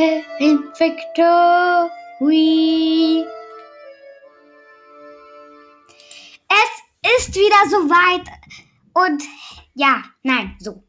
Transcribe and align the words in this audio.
Victory. 0.00 1.92
Es 6.48 6.72
ist 7.18 7.34
wieder 7.34 7.68
soweit 7.68 8.26
und 8.94 9.22
ja, 9.74 10.02
nein, 10.22 10.56
so. 10.58 10.82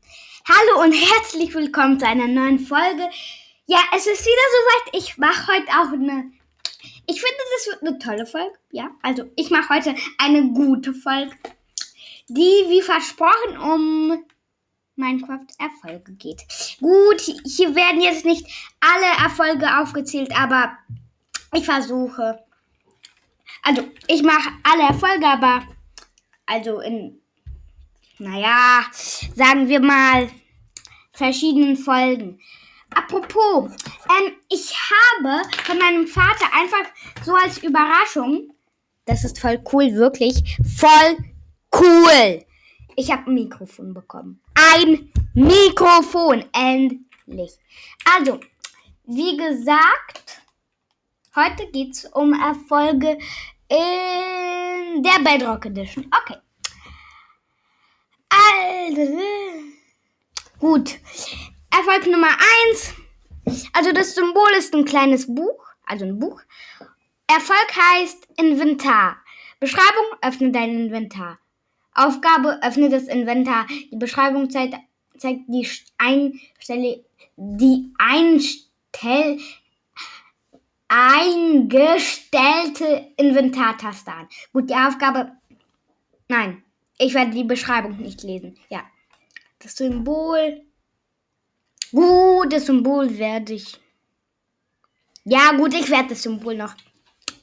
Hallo 0.48 0.84
und 0.84 0.94
herzlich 0.94 1.54
willkommen 1.54 2.00
zu 2.00 2.08
einer 2.08 2.28
neuen 2.28 2.60
Folge. 2.60 3.10
Ja, 3.66 3.80
es 3.94 4.08
ist 4.08 4.26
wieder 4.26 4.48
soweit. 4.54 4.94
Ich 4.94 5.18
mache 5.18 5.56
heute 5.56 5.68
auch 5.72 5.92
eine. 5.92 6.32
Ich 7.06 7.20
finde, 7.20 7.38
das 7.58 7.68
wird 7.68 7.82
eine 7.82 8.00
tolle 8.00 8.26
Folge. 8.26 8.58
Ja, 8.72 8.92
also 9.02 9.26
ich 9.36 9.50
mache 9.50 9.76
heute 9.76 9.94
eine 10.20 10.54
gute 10.54 10.94
Folge, 10.94 11.36
die 12.30 12.66
wie 12.70 12.82
versprochen 12.82 13.58
um 13.58 14.24
Minecraft-Erfolge 15.02 16.14
geht. 16.14 16.46
Gut, 16.80 17.22
hier 17.22 17.76
werden 17.76 18.02
jetzt 18.02 18.26
nicht 18.26 18.48
alle 18.80 19.24
Erfolge 19.24 19.68
aufgezählt, 19.80 20.32
aber 20.38 20.78
ich 21.54 21.66
versuche. 21.66 22.40
Also, 23.64 23.84
ich 24.08 24.24
mache 24.24 24.50
alle 24.64 24.84
Erfolge, 24.84 25.28
aber 25.28 25.64
also 26.46 26.80
in, 26.80 27.22
naja, 28.18 28.86
sagen 29.36 29.68
wir 29.68 29.82
mal, 29.82 30.30
verschiedenen 31.12 31.76
Folgen. 31.76 32.40
Apropos, 32.94 33.72
ähm, 34.10 34.34
ich 34.50 34.74
habe 34.74 35.42
von 35.64 35.78
meinem 35.78 36.08
Vater 36.08 36.46
einfach 36.54 36.92
so 37.24 37.34
als 37.34 37.60
Überraschung, 37.60 38.54
das 39.06 39.24
ist 39.24 39.40
voll 39.40 39.62
cool, 39.72 39.94
wirklich, 39.94 40.58
voll 40.78 41.18
cool. 41.74 42.46
Ich 42.96 43.12
habe 43.12 43.30
ein 43.30 43.34
Mikrofon 43.34 43.94
bekommen. 43.94 44.42
Ein 44.56 45.12
Mikrofon, 45.34 46.46
endlich. 46.54 47.58
Also, 48.16 48.40
wie 49.06 49.38
gesagt, 49.38 50.42
heute 51.36 51.68
geht 51.72 51.94
es 51.94 52.06
um 52.06 52.34
Erfolge 52.34 53.18
in 53.70 55.04
der 55.04 55.20
Bedrock 55.24 55.66
Edition. 55.66 56.10
Okay. 56.22 56.38
Also, 58.30 59.20
gut. 60.60 61.00
Erfolg 61.70 62.08
Nummer 62.08 62.36
1. 62.68 62.94
Also 63.74 63.92
das 63.92 64.14
Symbol 64.14 64.52
ist 64.58 64.74
ein 64.76 64.86
kleines 64.86 65.34
Buch, 65.34 65.66
also 65.86 66.06
ein 66.06 66.20
Buch. 66.20 66.42
Erfolg 67.28 67.76
heißt 67.76 68.28
Inventar. 68.38 69.18
Beschreibung, 69.60 70.06
öffne 70.22 70.52
dein 70.52 70.72
Inventar. 70.72 71.40
Aufgabe, 71.94 72.60
öffne 72.64 72.90
das 72.90 73.04
Inventar. 73.04 73.68
Die 73.92 73.98
Beschreibung 73.98 74.50
zeigt, 74.50 74.76
zeigt 75.18 75.42
die 75.48 75.68
Einstelle, 75.98 77.04
die 77.36 77.94
Einstell, 77.98 79.40
eingestellte 80.88 83.12
Inventartaste 83.16 84.12
an. 84.12 84.28
Gut, 84.52 84.70
die 84.70 84.76
Aufgabe, 84.76 85.32
nein, 86.28 86.64
ich 86.98 87.14
werde 87.14 87.32
die 87.32 87.46
Beschreibung 87.46 87.96
nicht 87.98 88.24
lesen. 88.24 88.58
Ja, 88.70 88.84
das 89.60 89.78
Symbol, 89.78 90.62
gut, 91.92 92.52
das 92.52 92.66
Symbol 92.66 93.18
werde 93.18 93.54
ich, 93.54 93.80
ja 95.24 95.54
gut, 95.56 95.74
ich 95.74 95.90
werde 95.90 96.10
das 96.10 96.24
Symbol 96.24 96.56
noch 96.56 96.76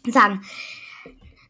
sagen. 0.06 0.44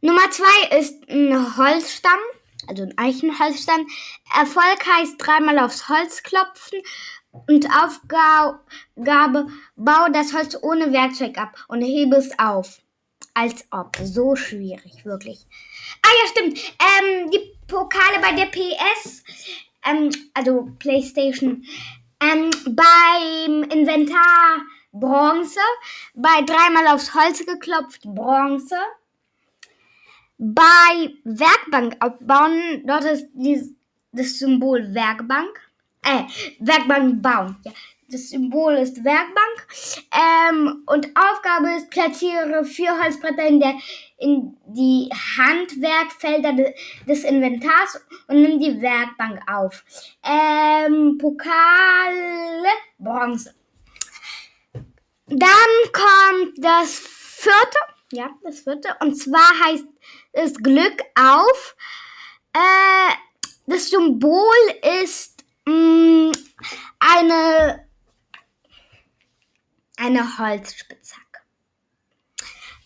Nummer 0.00 0.30
zwei 0.30 0.78
ist 0.78 1.10
ein 1.10 1.56
Holzstamm 1.56 2.20
also 2.68 2.84
ein 2.84 2.96
Eichenholzstein. 2.96 3.86
Erfolg 4.34 4.86
heißt 4.86 5.14
dreimal 5.18 5.58
aufs 5.58 5.88
Holz 5.88 6.22
klopfen 6.22 6.80
und 7.46 7.66
Aufgabe, 7.66 9.48
bau 9.76 10.08
das 10.12 10.32
Holz 10.32 10.56
ohne 10.62 10.92
Werkzeug 10.92 11.38
ab 11.38 11.56
und 11.68 11.82
hebe 11.82 12.16
es 12.16 12.38
auf. 12.38 12.80
Als 13.34 13.64
ob. 13.70 13.96
So 14.02 14.34
schwierig, 14.34 15.04
wirklich. 15.04 15.46
Ah 16.02 16.08
ja, 16.08 16.28
stimmt. 16.30 16.58
Ähm, 16.80 17.30
die 17.30 17.52
Pokale 17.68 18.20
bei 18.20 18.32
der 18.32 18.46
PS, 18.46 19.22
ähm, 19.84 20.10
also 20.34 20.68
PlayStation, 20.78 21.64
ähm, 22.20 22.50
beim 22.66 23.62
Inventar 23.70 24.62
Bronze, 24.92 25.60
bei 26.14 26.42
dreimal 26.42 26.88
aufs 26.88 27.14
Holz 27.14 27.44
geklopft 27.44 28.02
Bronze, 28.02 28.76
bei 30.38 31.12
Werkbank 31.24 31.96
aufbauen, 32.00 32.82
dort 32.86 33.04
ist 33.04 33.26
die, 33.34 33.76
das 34.12 34.38
Symbol 34.38 34.94
Werkbank. 34.94 35.60
Äh, 36.02 36.22
Werkbank 36.60 37.20
bauen. 37.20 37.56
Ja. 37.64 37.72
Das 38.10 38.30
Symbol 38.30 38.74
ist 38.74 39.04
Werkbank. 39.04 39.66
Ähm, 40.12 40.82
und 40.86 41.08
Aufgabe 41.14 41.76
ist, 41.76 41.90
platziere 41.90 42.64
vier 42.64 42.98
Holzbretter 42.98 43.46
in, 43.46 43.60
der, 43.60 43.74
in 44.16 44.56
die 44.66 45.10
Handwerkfelder 45.36 46.54
de, 46.54 46.74
des 47.06 47.24
Inventars 47.24 48.00
und 48.28 48.40
nimm 48.40 48.60
die 48.60 48.80
Werkbank 48.80 49.42
auf. 49.46 49.84
Ähm, 50.24 51.18
Pokale, 51.18 52.68
Bronze. 52.98 53.54
Dann 55.26 55.92
kommt 55.92 56.64
das 56.64 56.98
vierte. 56.98 57.78
Ja, 58.12 58.30
das 58.42 58.60
vierte. 58.60 58.88
Und 59.00 59.16
zwar 59.16 59.50
heißt 59.66 59.84
es 60.32 60.54
Glück 60.54 61.02
auf. 61.14 61.76
Äh, 62.52 63.14
das 63.66 63.90
Symbol 63.90 64.54
ist 65.02 65.44
mh, 65.66 65.72
mm, 65.72 66.32
eine, 66.98 67.88
eine 69.96 70.38
Holzspitzhacke. 70.38 71.24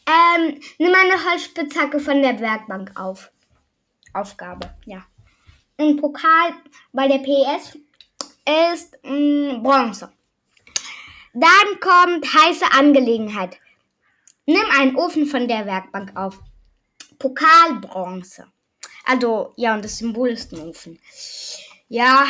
Ähm, 0.06 0.60
nimm 0.78 0.94
eine 0.94 1.24
Holzspitzhacke 1.24 2.00
von 2.00 2.22
der 2.22 2.40
Werkbank 2.40 2.92
auf. 2.98 3.30
Aufgabe, 4.12 4.74
ja. 4.84 5.06
Und 5.76 6.00
Pokal 6.00 6.54
bei 6.92 7.08
der 7.08 7.18
PS 7.18 7.78
ist 8.74 8.98
mh, 9.04 9.58
mm, 9.58 9.62
Bronze. 9.62 10.12
Dann 11.34 11.80
kommt 11.80 12.26
heiße 12.26 12.70
Angelegenheit. 12.72 13.58
Nimm 14.44 14.64
einen 14.76 14.96
Ofen 14.96 15.26
von 15.26 15.48
der 15.48 15.64
Werkbank 15.64 16.14
auf. 16.16 16.38
Pokalbronze. 17.22 18.48
Also, 19.04 19.52
ja, 19.56 19.74
und 19.74 19.84
das 19.84 19.98
Symbol 19.98 20.30
ist 20.30 20.52
ein 20.52 20.68
Ofen. 20.68 20.98
Ja, 21.88 22.26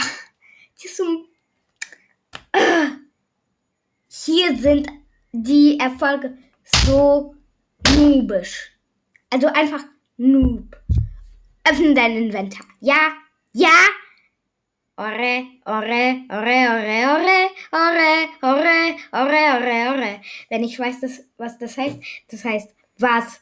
hier 4.08 4.56
sind 4.58 4.88
die 5.32 5.78
Erfolge 5.78 6.36
so 6.84 7.34
noobisch. 7.97 8.72
Also 9.31 9.47
einfach 9.47 9.82
noob. 10.19 10.76
Öffne 11.64 11.94
dein 11.94 12.16
Inventar. 12.16 12.66
Ja, 12.81 13.12
ja. 13.52 13.70
Ore, 14.97 15.47
ore, 15.64 16.25
ore, 16.28 16.58
ore, 16.75 17.08
ore, 17.08 17.48
ore, 17.72 18.28
ore, 18.42 18.97
ore, 19.12 19.42
ore, 19.56 19.91
ore. 19.94 20.20
Wenn 20.50 20.64
ich 20.64 20.78
weiß, 20.78 21.25
was 21.38 21.58
das 21.58 21.78
heißt, 21.78 21.98
das 22.28 22.44
heißt, 22.44 22.75
was 22.98 23.41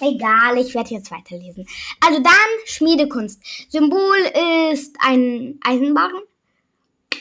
Egal, 0.00 0.58
ich 0.58 0.74
werde 0.74 0.90
jetzt 0.90 1.10
weiterlesen. 1.10 1.66
Also 2.04 2.22
dann 2.22 2.32
Schmiedekunst. 2.66 3.42
Symbol 3.68 4.16
ist 4.72 4.96
ein 5.00 5.58
Eisenbarren. 5.64 6.22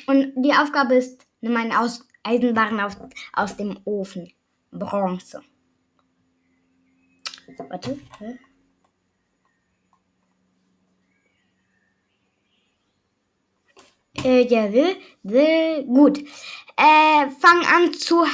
Und 0.08 0.34
die 0.38 0.54
Aufgabe 0.54 0.96
ist, 0.96 1.26
nimm 1.42 1.56
einen 1.56 1.72
aus 1.72 2.06
Eisenbarren 2.24 2.80
aus, 2.80 2.98
aus 3.34 3.58
dem 3.58 3.80
Ofen. 3.86 4.32
Bronze. 4.72 5.42
Warte. 7.58 7.98
Äh, 14.24 14.48
ja, 14.48 14.72
will, 14.72 14.98
will, 15.24 15.86
gut. 15.86 16.20
Äh, 16.20 17.30
fang 17.40 17.66
an 17.66 17.94
zu, 17.94 18.26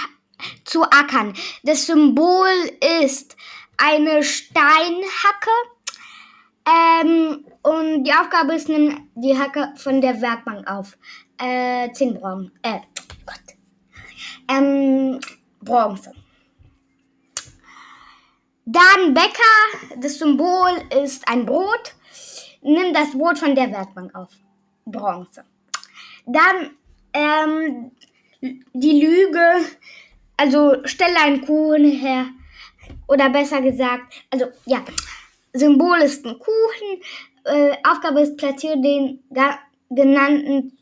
zu 0.65 0.83
ackern. 0.83 1.33
Das 1.63 1.85
Symbol 1.85 2.47
ist 3.01 3.37
eine 3.77 4.23
Steinhacke. 4.23 5.51
Ähm, 6.67 7.45
und 7.61 8.03
die 8.03 8.13
Aufgabe 8.13 8.55
ist, 8.55 8.69
nimm 8.69 9.09
die 9.15 9.37
Hacke 9.37 9.73
von 9.75 10.01
der 10.01 10.21
Werkbank 10.21 10.67
auf. 10.69 10.97
Äh, 11.37 11.91
10 11.91 12.19
Bronze. 12.19 12.51
Äh, 12.63 12.79
Gott. 13.25 13.55
Ähm, 14.49 15.19
Bronze. 15.61 16.11
Dann 18.65 19.13
Bäcker, 19.13 19.97
das 19.97 20.17
Symbol 20.17 20.71
ist 21.03 21.27
ein 21.27 21.45
Brot. 21.45 21.95
Nimm 22.61 22.93
das 22.93 23.11
Brot 23.11 23.37
von 23.37 23.53
der 23.53 23.71
Werkbank 23.71 24.15
auf. 24.15 24.29
Bronze. 24.85 25.43
Dann 26.25 26.71
ähm, 27.13 27.91
die 28.73 29.01
Lüge, 29.01 29.65
also 30.37 30.77
stelle 30.85 31.19
einen 31.19 31.45
Kuchen 31.45 31.85
her. 31.85 32.27
Oder 33.07 33.29
besser 33.29 33.61
gesagt, 33.61 34.13
also 34.31 34.45
ja, 34.65 34.83
Symbol 35.53 35.99
ist 35.99 36.25
ein 36.25 36.37
Kuchen. 36.39 37.01
Äh, 37.45 37.75
Aufgabe 37.87 38.21
ist 38.21 38.37
platziere 38.37 38.81
den 38.81 39.23
genannten 39.89 40.77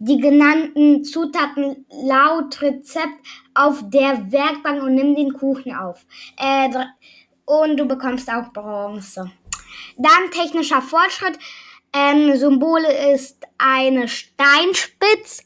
die 0.00 0.18
genannten 0.18 1.04
Zutaten 1.04 1.84
laut 1.90 2.60
Rezept 2.62 3.20
auf 3.54 3.82
der 3.90 4.32
Werkbank 4.32 4.82
und 4.82 4.94
nimm 4.94 5.14
den 5.14 5.34
Kuchen 5.34 5.74
auf. 5.74 6.06
Äh, 6.38 6.70
und 7.44 7.76
du 7.76 7.84
bekommst 7.84 8.30
auch 8.30 8.50
Bronze. 8.52 9.30
Dann 9.98 10.30
technischer 10.30 10.80
Fortschritt. 10.80 11.38
Ähm, 11.92 12.34
Symbol 12.36 12.80
ist 13.14 13.44
eine 13.58 14.08
Steinspitzhacke. 14.08 15.44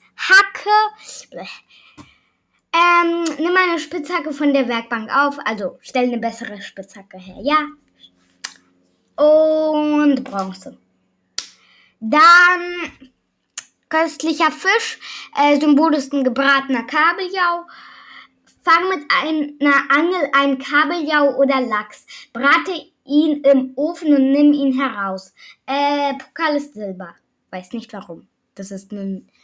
Ähm, 2.75 3.25
nimm 3.39 3.57
eine 3.57 3.79
Spitzhacke 3.79 4.33
von 4.33 4.53
der 4.53 4.67
Werkbank 4.67 5.09
auf. 5.15 5.39
Also 5.45 5.79
stell 5.81 6.05
eine 6.05 6.19
bessere 6.19 6.61
Spitzhacke 6.61 7.19
her. 7.19 7.39
Ja. 7.43 7.69
Und 9.17 10.25
Bronze. 10.25 10.77
Dann 12.01 12.91
köstlicher 13.89 14.51
Fisch. 14.51 14.99
Äh, 15.37 15.61
Symbol 15.61 15.95
ist 15.95 16.13
ein 16.13 16.25
gebratener 16.25 16.83
Kabeljau. 16.83 17.65
Fang 18.63 18.89
mit 18.89 19.05
einer 19.09 19.91
Angel 19.91 20.31
einen 20.33 20.59
Kabeljau 20.59 21.37
oder 21.37 21.61
Lachs. 21.61 22.07
Brate 22.33 22.73
ihn 23.05 23.43
im 23.43 23.73
Ofen 23.77 24.15
und 24.15 24.33
nimm 24.33 24.53
ihn 24.53 24.81
heraus. 24.81 25.33
Äh, 25.67 26.15
Pokal 26.15 26.57
ist 26.57 26.75
Silber. 26.75 27.15
Weiß 27.51 27.73
nicht 27.73 27.93
warum. 27.93 28.27
Das 28.57 28.73
ist, 28.73 28.93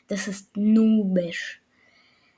das 0.08 0.26
ist 0.26 0.56
nubisch. 0.56 1.59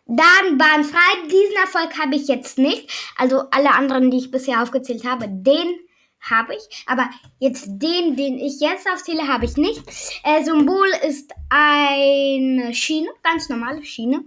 Dann 0.07 0.59
bahnfrei. 0.59 1.27
Diesen 1.27 1.57
Erfolg 1.61 1.99
habe 1.99 2.17
ich 2.17 2.29
jetzt 2.29 2.59
nicht. 2.59 2.91
Also 3.17 3.45
alle 3.51 3.73
anderen, 3.73 4.11
die 4.11 4.19
ich 4.19 4.31
bisher 4.31 4.63
aufgezählt 4.63 5.05
habe, 5.05 5.27
den 5.29 5.79
habe 6.23 6.55
ich. 6.55 6.85
Aber 6.87 7.09
jetzt 7.39 7.67
den, 7.69 8.17
den 8.17 8.39
ich 8.39 8.61
jetzt 8.61 8.89
aufzähle, 8.89 9.27
habe 9.29 9.45
ich 9.45 9.57
nicht. 9.57 9.83
Äh, 10.25 10.45
Symbol 10.45 10.89
ist 11.07 11.33
eine 11.49 12.75
Schiene, 12.75 13.11
ganz 13.23 13.49
normale 13.49 13.85
Schiene. 13.85 14.25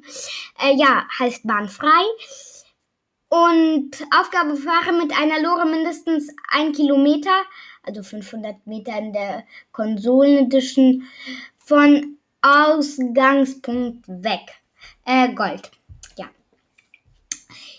Äh, 0.62 0.76
ja, 0.76 1.08
heißt 1.20 1.48
bahnfrei. 1.48 2.04
Und 3.30 3.92
Aufgabe 4.18 4.56
fahre 4.56 4.94
mit 4.94 5.18
einer 5.18 5.42
Lore 5.42 5.66
mindestens 5.66 6.30
ein 6.50 6.72
Kilometer, 6.74 7.36
also 7.84 8.04
500 8.04 8.66
Meter 8.68 8.98
in 8.98 9.14
der 9.14 9.46
Konsolen 9.72 10.46
Edition, 10.46 11.04
von 11.58 12.18
Ausgangspunkt 12.42 14.08
weg. 14.08 14.62
Äh, 15.06 15.34
Gold. 15.34 15.72
Ja. 16.18 16.30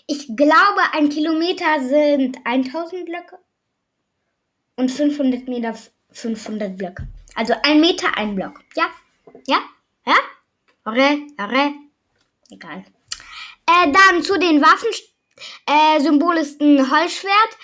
Ich 0.07 0.27
glaube, 0.35 0.81
ein 0.93 1.09
Kilometer 1.09 1.81
sind 1.81 2.37
1000 2.45 3.05
Blöcke 3.05 3.37
und 4.77 4.89
500 4.89 5.47
Meter 5.47 5.75
500 6.11 6.77
Blöcke. 6.77 7.07
Also 7.35 7.53
ein 7.63 7.81
Meter 7.81 8.17
ein 8.17 8.35
Block. 8.35 8.61
Ja? 8.75 8.85
Ja? 9.45 9.59
Ja? 10.05 10.15
Okay, 10.85 11.27
okay. 11.37 11.75
Egal. 12.49 12.85
Äh, 13.67 13.91
dann 13.91 14.23
zu 14.23 14.39
den 14.39 14.61
Waffen. 14.61 14.89
Äh, 15.65 15.99
Symbol 15.99 16.37
ist 16.37 16.61
ein 16.61 16.89
Holzschwert. 16.89 17.57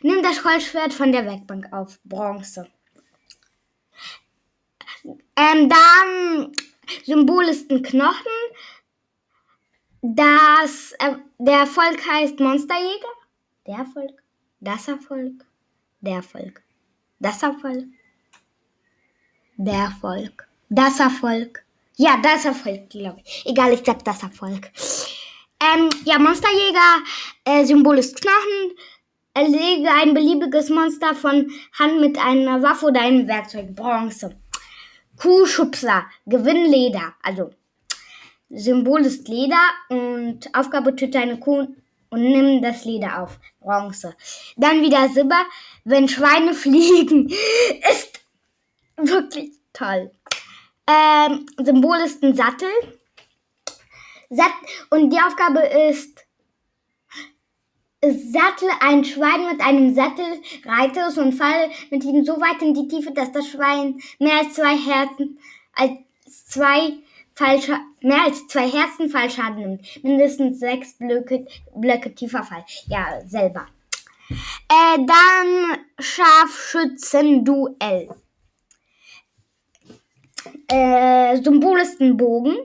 Nimm 0.00 0.22
das 0.22 0.42
Holzschwert 0.42 0.94
von 0.94 1.12
der 1.12 1.26
Werkbank 1.26 1.72
auf. 1.72 2.00
Bronze. 2.02 2.66
Ähm, 5.36 5.68
dann 5.68 6.52
Symbol 7.04 7.44
ist 7.44 7.70
ein 7.70 7.82
Knochen. 7.82 8.31
Das, 10.02 10.92
äh, 10.98 11.16
der 11.38 11.60
Erfolg 11.60 12.06
heißt 12.06 12.38
Monsterjäger. 12.40 13.08
Der 13.66 13.78
Erfolg. 13.78 14.22
Das 14.60 14.88
Erfolg 14.88 15.44
der 16.02 16.16
Erfolg. 16.16 16.62
Das 17.18 17.42
Erfolg. 17.42 17.84
Der 19.56 19.74
Erfolg. 19.74 20.48
Das 20.68 21.00
Erfolg. 21.00 21.64
Ja, 21.96 22.20
das 22.22 22.44
Erfolg, 22.44 22.90
glaube 22.90 23.20
ich. 23.24 23.44
Egal, 23.46 23.72
ich 23.72 23.82
sag 23.84 24.04
das 24.04 24.22
Erfolg. 24.22 24.70
Ähm, 25.60 25.88
ja, 26.04 26.18
Monsterjäger, 26.18 27.04
äh, 27.44 27.64
Symbol 27.64 27.98
ist 27.98 28.20
Knochen. 28.20 28.76
Erlege 29.34 29.88
ein 29.90 30.12
beliebiges 30.12 30.68
Monster 30.68 31.14
von 31.14 31.50
Hand 31.78 32.00
mit 32.00 32.18
einer 32.18 32.62
Waffe 32.62 32.86
oder 32.86 33.00
einem 33.00 33.28
Werkzeug. 33.28 33.74
Bronze. 33.74 34.36
Kuhschubser, 35.16 36.04
Gewinn 36.26 36.64
Leder. 36.70 37.14
Also, 37.22 37.50
Symbol 38.54 39.00
ist 39.06 39.28
Leder 39.28 39.62
und 39.88 40.54
Aufgabe 40.54 40.94
töte 40.94 41.18
eine 41.18 41.38
Kuh 41.38 41.66
und 42.10 42.20
nimm 42.20 42.60
das 42.60 42.84
Leder 42.84 43.22
auf. 43.22 43.40
Bronze. 43.60 44.14
Dann 44.56 44.82
wieder 44.82 45.08
Silber. 45.08 45.44
Wenn 45.84 46.08
Schweine 46.08 46.52
fliegen, 46.54 47.28
ist 47.28 48.20
wirklich 48.96 49.52
toll. 49.72 50.10
Ähm, 50.86 51.46
Symbol 51.62 51.96
ist 52.04 52.22
ein 52.22 52.34
Sattel. 52.34 52.68
Sat 54.28 54.52
und 54.90 55.10
die 55.10 55.18
Aufgabe 55.18 55.60
ist, 55.90 56.26
sattel 58.02 58.68
ein 58.80 59.04
Schwein 59.04 59.46
mit 59.46 59.60
einem 59.60 59.94
Sattel, 59.94 60.24
reite 60.64 61.00
es 61.00 61.18
und 61.18 61.32
falle 61.32 61.70
mit 61.90 62.02
ihm 62.04 62.24
so 62.24 62.40
weit 62.40 62.60
in 62.62 62.74
die 62.74 62.88
Tiefe, 62.88 63.12
dass 63.12 63.30
das 63.32 63.46
Schwein 63.46 64.00
mehr 64.18 64.38
als 64.38 64.54
zwei 64.54 64.76
Herzen, 64.76 65.38
als 65.74 65.92
zwei 66.48 66.94
Fallscha 67.42 67.80
mehr 68.00 68.22
als 68.22 68.46
zwei 68.46 68.70
Herzen 68.70 69.10
Fallschaden 69.10 69.56
nimmt. 69.56 70.04
Mindestens 70.04 70.60
sechs 70.60 70.96
Blöcke, 70.96 71.44
Blöcke 71.74 72.14
tiefer 72.14 72.44
Fall. 72.44 72.64
Ja, 72.86 73.20
selber. 73.26 73.66
Äh, 74.68 74.98
dann 74.98 75.78
Scharfschützenduell. 75.98 78.10
Äh, 80.68 81.42
Symbol 81.42 81.80
ist 81.80 82.00
ein 82.00 82.16
Bogen. 82.16 82.56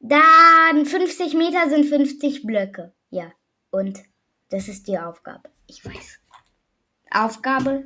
Dann 0.00 0.86
50 0.86 1.34
Meter 1.34 1.68
sind 1.68 1.84
50 1.84 2.44
Blöcke. 2.44 2.94
Ja, 3.10 3.30
und 3.70 4.02
das 4.48 4.68
ist 4.68 4.88
die 4.88 4.98
Aufgabe. 4.98 5.50
Ich 5.66 5.84
weiß. 5.84 6.20
Aufgabe 7.10 7.84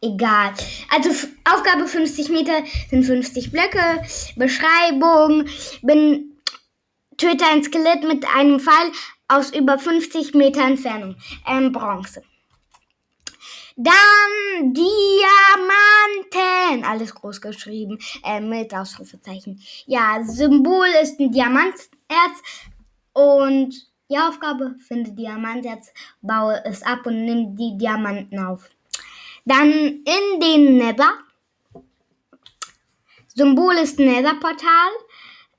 egal. 0.00 0.54
Also 0.90 1.10
Aufgabe 1.44 1.86
50 1.86 2.30
Meter 2.30 2.64
sind 2.88 3.04
50 3.04 3.52
Blöcke. 3.52 4.02
Beschreibung, 4.36 5.44
bin 5.82 6.40
töte 7.16 7.44
ein 7.46 7.62
Skelett 7.62 8.02
mit 8.04 8.26
einem 8.34 8.60
Pfeil 8.60 8.92
aus 9.28 9.54
über 9.54 9.78
50 9.78 10.34
Meter 10.34 10.62
Entfernung. 10.62 11.16
Ähm, 11.46 11.72
Bronze. 11.72 12.22
Dann 13.76 14.74
Diamanten. 14.74 16.84
Alles 16.84 17.14
groß 17.14 17.40
geschrieben. 17.40 17.98
Äh, 18.24 18.40
mit 18.40 18.74
Ausrufezeichen. 18.74 19.62
Ja, 19.86 20.22
Symbol 20.24 20.88
ist 21.02 21.20
ein 21.20 21.30
Diamanterz. 21.30 21.90
Und 23.12 23.74
die 24.10 24.18
Aufgabe, 24.18 24.74
finde 24.86 25.12
Diamanterz, 25.12 25.92
baue 26.20 26.60
es 26.64 26.82
ab 26.82 27.06
und 27.06 27.24
nimm 27.24 27.56
die 27.56 27.78
Diamanten 27.78 28.38
auf. 28.40 28.68
Dann 29.44 29.70
in 29.70 30.40
den 30.40 30.78
Nether. 30.78 31.12
Symbol 33.34 33.74
ist 33.76 33.98
Nether-Portal. 33.98 34.90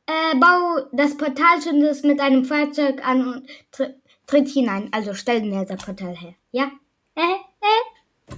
Äh, 0.06 0.36
bau 0.36 0.88
das 0.92 1.18
Portal 1.18 1.62
zündest 1.62 2.04
mit 2.06 2.20
einem 2.20 2.46
Fahrzeug 2.46 3.06
an 3.06 3.28
und 3.28 3.50
tr 3.72 3.94
tritt 4.28 4.48
hinein. 4.50 4.90
Also 4.92 5.14
stell 5.14 5.42
Nether-Portal 5.42 6.16
her. 6.16 6.36
Ja? 6.52 6.72
Äh, 7.16 7.22
äh. 7.22 8.36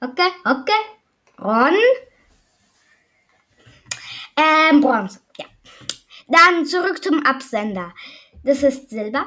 Okay, 0.00 0.30
okay. 0.44 0.72
Ron. 1.38 1.74
Ähm, 4.36 4.80
Bronze. 4.80 5.20
Ja. 5.38 5.46
Dann 6.28 6.64
zurück 6.64 7.02
zum 7.02 7.24
Absender. 7.26 7.92
Das 8.44 8.62
ist 8.62 8.88
Silber. 8.88 9.26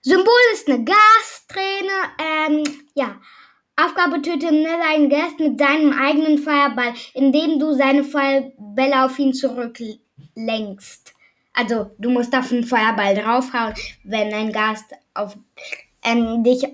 Symbol 0.00 0.40
ist 0.54 0.68
eine 0.68 0.84
Gasträne. 0.84 1.92
Ähm, 2.18 2.64
ja. 2.94 3.20
Aufgabe 3.84 4.22
töte 4.22 4.52
Nell 4.52 4.80
einen 4.82 5.08
Gast 5.08 5.38
mit 5.38 5.58
seinem 5.58 5.92
eigenen 5.92 6.38
Feuerball, 6.38 6.94
indem 7.14 7.58
du 7.58 7.72
seine 7.74 8.04
Feuerbälle 8.04 9.04
auf 9.04 9.18
ihn 9.18 9.32
zurücklenkst. 9.32 11.14
Also 11.52 11.90
du 11.98 12.10
musst 12.10 12.34
auf 12.34 12.48
den 12.48 12.64
Feuerball 12.64 13.14
draufhauen, 13.14 13.74
wenn 14.04 14.32
ein 14.32 14.52
Gast 14.52 14.92
auf, 15.14 15.36
ähm, 16.04 16.44
dich, 16.44 16.66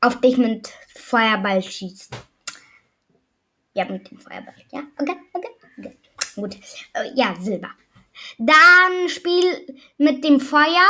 auf 0.00 0.20
dich 0.20 0.36
mit 0.36 0.68
Feuerball 0.94 1.62
schießt. 1.62 2.14
Ja, 3.74 3.84
mit 3.84 4.10
dem 4.10 4.18
Feuerball. 4.18 4.54
Ja, 4.72 4.82
okay, 4.98 5.16
okay, 5.32 5.48
okay. 5.78 5.96
Gut, 6.34 6.56
äh, 6.94 7.10
ja, 7.14 7.34
Silber. 7.40 7.70
Dann 8.38 9.08
Spiel 9.08 9.76
mit 9.98 10.24
dem 10.24 10.40
Feuer. 10.40 10.86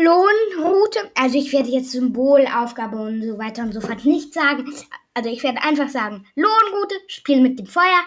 Lohnroute, 0.00 1.10
also 1.14 1.38
ich 1.38 1.52
werde 1.52 1.68
jetzt 1.70 1.92
Symbolaufgabe 1.92 2.96
und 2.96 3.22
so 3.22 3.38
weiter 3.38 3.62
und 3.62 3.72
so 3.72 3.80
fort 3.80 4.04
nicht 4.04 4.32
sagen. 4.32 4.72
Also 5.14 5.30
ich 5.30 5.42
werde 5.42 5.62
einfach 5.62 5.88
sagen, 5.88 6.26
Lohnroute, 6.36 6.94
Spiel 7.08 7.40
mit 7.40 7.58
dem 7.58 7.66
Feuer. 7.66 8.02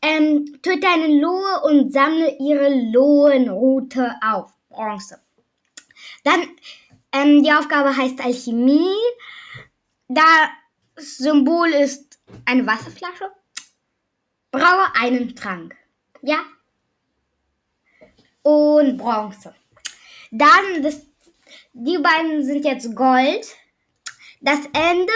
Ähm, 0.00 0.58
töte 0.62 0.88
eine 0.88 1.20
Lohe 1.20 1.62
und 1.64 1.92
sammle 1.92 2.36
ihre 2.38 2.70
Lohenroute 2.90 4.14
auf. 4.22 4.52
Bronze. 4.68 5.20
Dann 6.24 6.42
ähm, 7.12 7.42
die 7.42 7.52
Aufgabe 7.52 7.96
heißt 7.96 8.20
Alchemie. 8.20 8.94
Das 10.08 10.48
Symbol 10.96 11.68
ist 11.68 12.18
eine 12.44 12.66
Wasserflasche. 12.66 13.30
Braue 14.50 14.86
einen 14.94 15.34
Trank. 15.34 15.74
Ja. 16.22 16.38
Und 18.42 18.98
Bronze. 18.98 19.54
Dann, 20.30 20.82
das, 20.82 21.05
die 21.78 21.98
beiden 21.98 22.42
sind 22.42 22.64
jetzt 22.64 22.94
Gold. 22.96 23.54
Das 24.40 24.60
Ende, 24.72 25.12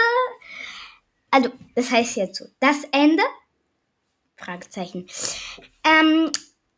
also 1.31 1.49
das 1.75 1.91
heißt 1.91 2.17
jetzt 2.17 2.37
so, 2.37 2.45
das 2.59 2.83
Ende, 2.91 3.23
Fragezeichen. 4.35 5.07
Ähm, 5.83 6.31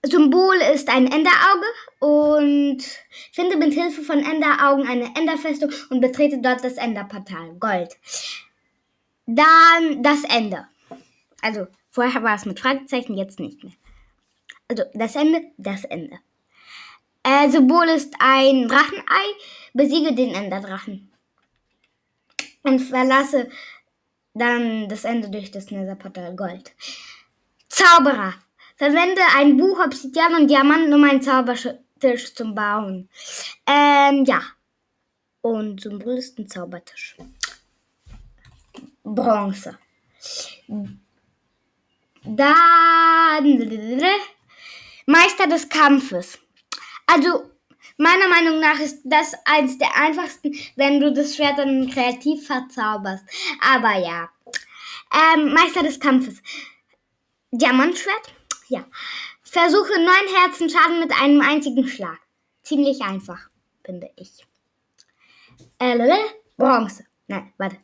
Symbol 0.06 0.56
ist 0.74 0.90
ein 0.90 1.08
Enderauge 1.08 1.66
und 2.00 2.84
finde 3.32 3.58
mit 3.58 3.74
Hilfe 3.74 4.04
von 4.04 4.20
Enderaugen 4.20 4.88
eine 4.88 5.16
Enderfestung 5.16 5.72
und 5.90 6.02
betrete 6.02 6.40
dort 6.42 6.64
das 6.64 6.74
Enderportal. 6.74 7.54
Gold. 7.60 7.98
Dann 9.26 10.04
das 10.04 10.24
Ende. 10.26 10.68
Also 11.42 11.68
vorher 11.90 12.24
war 12.24 12.36
es 12.36 12.46
mit 12.46 12.60
Fragezeichen, 12.60 13.18
jetzt 13.18 13.40
nicht 13.40 13.64
mehr. 13.64 13.74
Also 14.68 14.84
das 14.94 15.16
Ende, 15.16 15.42
das 15.58 15.86
Ende. 15.86 16.20
Äh, 17.24 17.50
Symbol 17.50 17.88
ist 17.90 18.14
ein 18.20 18.68
Drachenei. 18.68 19.24
Besiege 19.74 20.14
den 20.14 20.36
Enderdrachen. 20.36 21.12
Und 22.64 22.80
verlasse 22.80 23.50
dann 24.34 24.88
das 24.90 25.04
Ende 25.06 25.30
durch 25.30 25.52
das 25.52 25.72
Netherportal 25.72 26.36
Gold. 26.36 26.74
Zauberer. 27.70 28.34
Verwende 28.76 29.22
ein 29.36 29.58
Buch, 29.58 29.80
Obsidian 29.80 30.36
und 30.36 30.48
Diamanten, 30.48 30.94
um 30.94 31.04
einen 31.04 31.22
Zaubertisch 31.22 32.36
zu 32.36 32.54
bauen. 32.54 33.10
Ähm, 33.66 34.26
ja. 34.26 34.42
Und 35.42 35.82
Symbol 35.82 36.18
ist 36.18 36.38
ein 36.40 36.48
Zaubertisch. 36.48 37.16
Bronze. 39.04 39.78
Dann 42.26 43.44
Meister 45.06 45.48
des 45.48 45.68
Kampfes. 45.68 46.40
Also, 47.08 47.52
meiner 47.98 48.28
Meinung 48.28 48.60
nach 48.60 48.80
ist 48.80 49.02
das 49.04 49.34
eins 49.46 49.78
der 49.78 49.96
einfachsten, 49.96 50.56
wenn 50.76 51.00
du 51.00 51.12
das 51.12 51.36
Schwert 51.36 51.58
dann 51.58 51.90
kreativ 51.90 52.48
verzauberst. 52.48 53.26
Aber 53.62 53.98
ja. 53.98 54.30
Ähm, 55.12 55.54
Meister 55.54 55.84
des 55.84 56.00
Kampfes. 56.00 56.42
Diamantschwert? 57.52 58.34
Ja. 58.70 58.86
Versuche 59.44 59.94
neun 60.00 60.36
Herzen 60.42 60.70
Schaden 60.70 61.00
mit 61.00 61.12
einem 61.12 61.42
einzigen 61.42 61.88
Schlag. 61.88 62.20
Ziemlich 62.64 63.02
einfach, 63.02 63.50
finde 63.84 64.10
ich. 64.16 64.44
Äh, 65.78 65.98
Bronze. 66.58 67.06
Nein, 67.28 67.54
warte. 67.58 67.78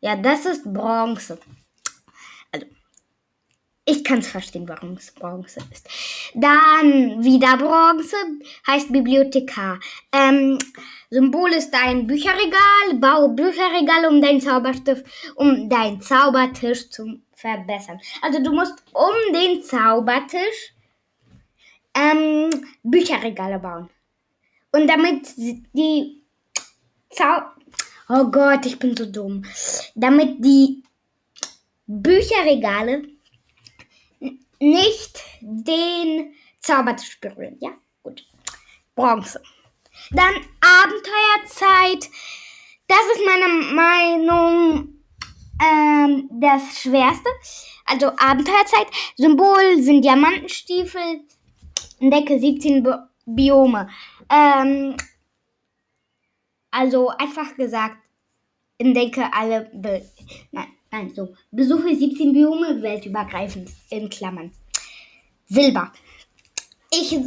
Ja, 0.00 0.16
das 0.16 0.46
ist 0.46 0.64
Bronze. 0.64 1.38
Ich 3.84 4.04
kann 4.04 4.18
es 4.20 4.28
verstehen, 4.28 4.68
warum 4.68 4.92
es 4.92 5.10
Bronze 5.10 5.60
ist. 5.72 5.88
Dann 6.34 7.22
wieder 7.24 7.56
Bronze, 7.56 8.16
heißt 8.66 8.92
Bibliothekar. 8.92 9.80
Ähm, 10.12 10.58
Symbol 11.10 11.52
ist 11.52 11.74
ein 11.74 12.06
Bücherregal. 12.06 12.94
Baue 12.94 13.30
Bücherregal 13.30 14.06
um 14.08 14.22
deinen 14.22 14.40
Zauberstift, 14.40 15.04
um 15.34 15.68
deinen 15.68 16.00
Zaubertisch 16.00 16.90
zu 16.90 17.20
verbessern. 17.34 18.00
Also 18.20 18.40
du 18.40 18.52
musst 18.52 18.84
um 18.92 19.34
den 19.34 19.62
Zaubertisch 19.64 20.74
ähm, 21.94 22.50
Bücherregale 22.84 23.58
bauen. 23.58 23.90
Und 24.70 24.86
damit 24.86 25.26
die 25.36 26.22
Zau 27.10 27.42
Oh 28.08 28.30
Gott, 28.30 28.66
ich 28.66 28.78
bin 28.78 28.96
so 28.96 29.06
dumm. 29.06 29.42
Damit 29.94 30.44
die 30.44 30.82
Bücherregale 31.86 33.04
nicht 34.62 35.22
den 35.40 36.34
Zaubertisch 36.60 37.20
berühren. 37.20 37.56
Ja, 37.60 37.70
gut. 38.02 38.24
Bronze. 38.94 39.42
Dann 40.10 40.34
Abenteuerzeit. 40.60 42.08
Das 42.86 43.00
ist 43.14 43.22
meiner 43.26 43.48
Meinung 43.74 45.02
ähm, 45.60 46.28
das 46.40 46.80
Schwerste. 46.80 47.28
Also 47.84 48.06
Abenteuerzeit. 48.16 48.86
Symbol 49.16 49.82
sind 49.82 50.02
Diamantenstiefel. 50.02 51.22
Entdecke 51.98 52.38
17 52.38 52.82
Bi 52.82 52.92
Biome. 53.24 53.88
Ähm, 54.30 54.96
also 56.70 57.08
einfach 57.08 57.56
gesagt, 57.56 57.96
entdecke 58.78 59.32
alle. 59.32 59.70
Be 59.72 60.08
nein, 60.50 60.68
nein, 60.92 61.12
so. 61.14 61.34
Besuche 61.50 61.96
17 61.96 62.32
Biome 62.32 62.80
weltübergreifend 62.82 63.70
in 63.90 64.08
Klammern. 64.08 64.52
Silber. 65.46 65.92
Ich, 66.92 67.18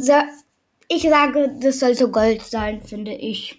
ich 0.88 1.02
sage, 1.02 1.54
das 1.60 1.80
sollte 1.80 2.10
Gold 2.10 2.42
sein, 2.42 2.80
finde 2.80 3.12
ich. 3.12 3.58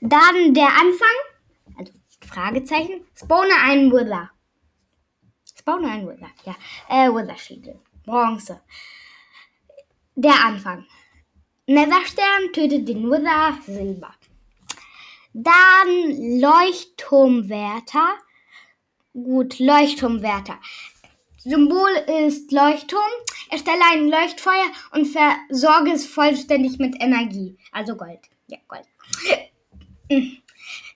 Dann 0.00 0.54
der 0.54 0.68
Anfang. 0.68 1.16
Also 1.76 1.92
Fragezeichen. 2.20 3.04
Spawne 3.14 3.54
einen 3.64 3.92
Wither. 3.92 4.30
Spawne 5.58 5.88
einen 5.88 6.08
Wither, 6.08 6.30
ja. 6.44 6.54
Äh, 6.88 7.10
Wither-Schädel. 7.10 7.80
Bronze. 8.04 8.60
Der 10.14 10.44
Anfang. 10.44 10.86
Netherstern 11.66 12.52
tötet 12.52 12.88
den 12.88 13.10
Wither. 13.10 13.58
Silber. 13.66 14.14
Dann 15.32 16.40
Leuchtturmwärter. 16.40 18.14
Gut, 19.24 19.58
Leuchtturmwärter. 19.58 20.58
Symbol 21.38 21.88
ist 22.26 22.52
Leuchtturm. 22.52 23.00
Erstelle 23.50 23.80
ein 23.92 24.10
Leuchtfeuer 24.10 24.66
und 24.92 25.06
versorge 25.06 25.92
es 25.92 26.04
vollständig 26.04 26.78
mit 26.78 27.00
Energie. 27.00 27.56
Also 27.72 27.96
Gold. 27.96 28.20
Ja, 28.48 28.58
Gold. 28.68 28.84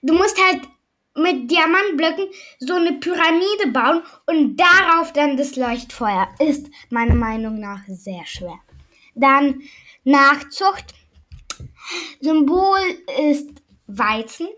Du 0.02 0.12
musst 0.12 0.38
halt 0.38 0.68
mit 1.16 1.50
Diamantblöcken 1.50 2.26
so 2.58 2.74
eine 2.74 2.92
Pyramide 2.92 3.68
bauen 3.72 4.02
und 4.26 4.56
darauf 4.58 5.14
dann 5.14 5.38
das 5.38 5.56
Leuchtfeuer. 5.56 6.28
Ist 6.40 6.68
meiner 6.90 7.14
Meinung 7.14 7.58
nach 7.58 7.80
sehr 7.88 8.26
schwer. 8.26 8.58
Dann 9.14 9.62
Nachzucht. 10.04 10.92
Symbol 12.20 12.80
ist 13.30 13.48
Weizen. 13.86 14.48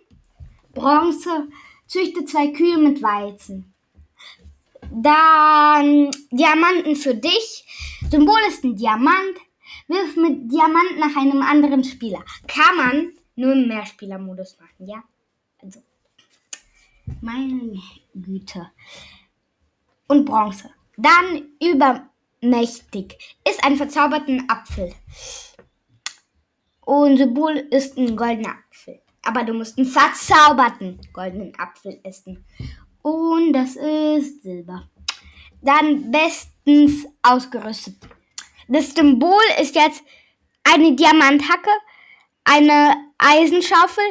Bronze 0.74 1.48
züchte 1.92 2.24
zwei 2.24 2.48
Kühe 2.48 2.78
mit 2.78 3.02
Weizen. 3.02 3.74
Dann 4.90 6.10
Diamanten 6.30 6.96
für 6.96 7.14
dich. 7.14 7.64
Symbol 8.10 8.38
ist 8.48 8.64
ein 8.64 8.76
Diamant. 8.76 9.36
Wirf 9.88 10.16
mit 10.16 10.50
Diamant 10.50 10.98
nach 10.98 11.14
einem 11.16 11.42
anderen 11.42 11.84
Spieler. 11.84 12.24
Kann 12.46 12.76
man 12.76 13.12
nur 13.36 13.52
im 13.52 13.68
Mehrspielermodus 13.68 14.58
machen, 14.58 14.86
ja? 14.86 15.04
Also, 15.62 15.80
meine 17.20 17.78
Güte. 18.14 18.70
Und 20.08 20.24
Bronze. 20.24 20.70
Dann 20.96 21.42
übermächtig. 21.60 23.36
Ist 23.46 23.62
ein 23.64 23.76
verzauberten 23.76 24.48
Apfel. 24.48 24.94
Und 26.80 27.18
Symbol 27.18 27.56
ist 27.70 27.98
ein 27.98 28.16
goldener 28.16 28.56
Apfel. 28.66 29.01
Aber 29.24 29.44
du 29.44 29.54
musst 29.54 29.78
einen 29.78 29.86
verzauberten 29.86 31.00
goldenen 31.12 31.52
Apfel 31.58 32.00
essen. 32.02 32.44
Und 33.02 33.52
das 33.52 33.76
ist 33.76 34.42
Silber. 34.42 34.88
Dann 35.60 36.10
bestens 36.10 37.06
ausgerüstet. 37.22 37.96
Das 38.68 38.94
Symbol 38.94 39.42
ist 39.60 39.74
jetzt 39.74 40.02
eine 40.64 40.94
Diamanthacke, 40.94 41.70
eine 42.44 42.96
Eisenschaufel, 43.18 44.04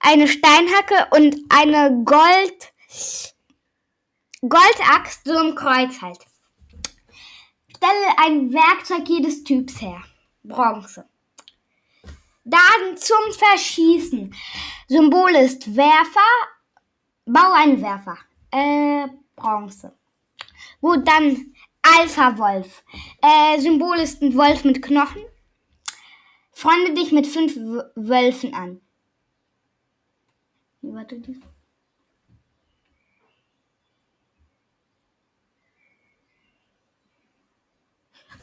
eine 0.00 0.28
Steinhacke 0.28 1.06
und 1.10 1.36
eine 1.48 2.02
Gold 2.04 2.72
Goldaxt, 4.42 5.24
so 5.24 5.38
ein 5.38 5.54
Kreuz 5.54 6.02
halt. 6.02 6.18
Stelle 7.76 8.18
ein 8.18 8.52
Werkzeug 8.52 9.08
jedes 9.08 9.44
Typs 9.44 9.80
her. 9.80 10.02
Bronze. 10.42 11.04
Dann 12.44 12.96
zum 12.96 13.32
Verschießen. 13.32 14.34
Symbol 14.88 15.30
ist 15.36 15.76
Werfer. 15.76 16.20
Bau 17.24 17.52
einen 17.54 17.80
Werfer. 17.80 18.18
Äh, 18.50 19.08
Bronze. 19.36 19.96
Gut, 20.80 21.06
dann 21.06 21.54
Alpha-Wolf. 21.82 22.84
Äh, 23.22 23.60
Symbol 23.60 23.98
ist 23.98 24.22
ein 24.22 24.36
Wolf 24.36 24.64
mit 24.64 24.82
Knochen. 24.82 25.22
Freunde 26.52 26.94
dich 26.94 27.12
mit 27.12 27.26
fünf 27.26 27.56
Wölfen 27.94 28.54
an. 28.54 28.80
Warte, 30.82 31.18
die. 31.18 31.40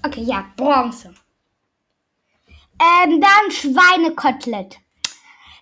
Okay, 0.01 0.23
ja, 0.23 0.51
Bronze. 0.55 1.13
Ähm, 2.79 3.21
dann 3.21 3.51
Schweinekotelett. 3.51 4.79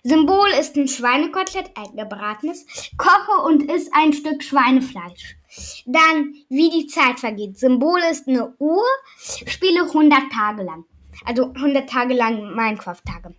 Symbol 0.04 0.48
ist 0.58 0.76
ein 0.76 0.88
Schweinekotelett, 0.88 1.72
ein 1.76 1.96
gebratenes. 1.96 2.64
Koche 2.96 3.42
und 3.44 3.64
isst 3.64 3.92
ein 3.92 4.12
Stück 4.12 4.42
Schweinefleisch. 4.42 5.36
Dann, 5.86 6.34
wie 6.48 6.70
die 6.70 6.86
Zeit 6.86 7.20
vergeht. 7.20 7.58
Symbol 7.58 8.00
ist 8.10 8.28
eine 8.28 8.54
Uhr. 8.58 8.86
Spiele 9.18 9.82
100 9.82 10.30
Tage 10.32 10.62
lang. 10.62 10.84
Also 11.24 11.52
100 11.52 11.88
Tage 11.88 12.14
lang 12.14 12.54
Minecraft-Tage. 12.54 13.34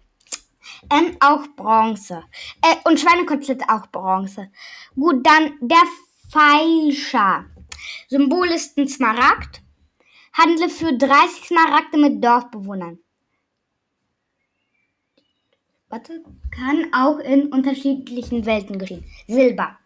Ähm, 0.91 1.17
auch 1.21 1.47
Bronze. 1.55 2.23
Äh, 2.61 2.75
und 2.89 2.99
Schweinekotelett 2.99 3.63
auch 3.69 3.87
Bronze. 3.87 4.51
Gut, 4.95 5.25
dann 5.25 5.53
der 5.61 5.83
Feilscher. 6.29 7.45
Symbol 8.09 8.49
ist 8.49 8.77
ein 8.77 8.87
Smaragd. 8.87 9.61
Handle 10.33 10.69
für 10.69 10.95
30 10.95 11.47
Smaragde 11.47 11.97
mit 11.97 12.23
Dorfbewohnern. 12.23 12.99
Warte, 15.89 16.23
kann 16.51 16.93
auch 16.93 17.17
in 17.19 17.51
unterschiedlichen 17.51 18.45
Welten 18.45 18.77
geschehen. 18.77 19.03
Silber. 19.27 19.77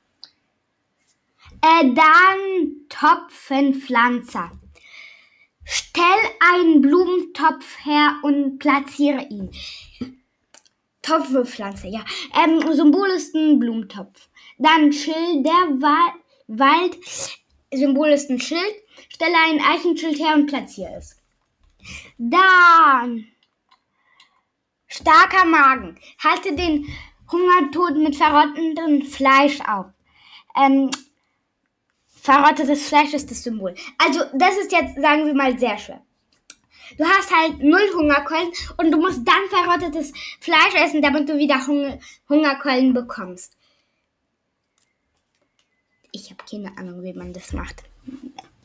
Äh, 1.62 1.94
dann 1.94 2.88
Topfenpflanzer. 2.90 4.52
Stell 5.64 6.04
einen 6.54 6.82
Blumentopf 6.82 7.86
her 7.86 8.18
und 8.22 8.60
platziere 8.60 9.26
ihn. 9.30 9.50
Topfpflanze, 11.02 11.88
ja. 11.88 12.04
Ähm, 12.44 12.62
Symbol 12.74 13.10
ist 13.10 13.34
ein 13.36 13.60
Blumentopf. 13.60 14.30
Dann 14.58 14.92
Schild 14.92 15.46
der 15.46 15.82
Wa 15.82 16.14
Wald. 16.48 16.98
Symbol 17.74 18.10
ist 18.10 18.30
ein 18.30 18.40
Schild. 18.40 18.76
Stelle 19.10 19.36
ein 19.48 19.62
Eichenschild 19.62 20.20
her 20.20 20.36
und 20.36 20.48
platziere 20.48 20.96
es. 20.98 21.18
Dann 22.18 23.28
starker 24.94 25.46
Magen. 25.46 25.98
Halte 26.24 26.56
den 26.56 26.88
Hungertod 27.32 27.98
mit 27.98 28.16
verrottendem 28.16 29.02
Fleisch 29.04 29.60
auf. 29.62 29.88
Ähm, 30.56 30.92
verrottetes 32.08 32.88
Fleisch 32.88 33.14
ist 33.14 33.32
das 33.32 33.44
Symbol. 33.44 33.74
Also 33.98 34.22
das 34.34 34.58
ist 34.58 34.72
jetzt, 34.72 34.96
sagen 35.02 35.26
wir 35.26 35.34
mal, 35.34 35.58
sehr 35.58 35.78
schwer. 35.78 36.02
Du 36.98 37.06
hast 37.06 37.32
halt 37.36 37.60
null 37.60 37.90
Hungerkeulen 37.96 38.52
und 38.78 38.92
du 38.92 38.98
musst 38.98 39.28
dann 39.28 39.50
verrottetes 39.50 40.14
Fleisch 40.40 40.76
essen, 40.76 41.02
damit 41.02 41.28
du 41.28 41.38
wieder 41.40 41.66
Hunger 41.66 41.98
Hungerkeulen 42.30 42.94
bekommst. 42.94 43.58
Ich 46.12 46.30
habe 46.30 46.44
keine 46.50 46.78
Ahnung, 46.78 47.02
wie 47.02 47.14
man 47.14 47.34
das 47.34 47.52
macht. 47.52 47.84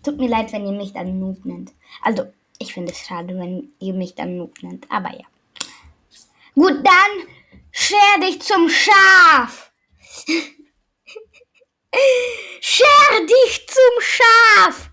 Tut 0.03 0.19
mir 0.19 0.29
leid, 0.29 0.53
wenn 0.53 0.67
ihr 0.67 0.73
mich 0.73 0.93
dann 0.93 1.19
Noob 1.19 1.47
nennt. 1.47 1.73
Also, 2.03 2.27
ich 2.59 2.75
finde 2.75 2.93
es 2.93 2.99
schade, 2.99 3.39
wenn 3.39 3.73
ihr 3.79 3.95
mich 3.95 4.15
dann 4.15 4.37
Noob 4.37 4.63
nennt. 4.63 4.91
Aber 4.91 5.11
ja. 5.11 5.25
Gut, 6.59 6.85
dann 6.85 7.29
scher 7.71 8.19
dich 8.21 8.41
zum 8.43 8.69
Schaf. 8.69 9.71
scher 12.61 13.21
dich 13.21 13.67
zum 13.69 14.01
Schaf. 14.01 14.91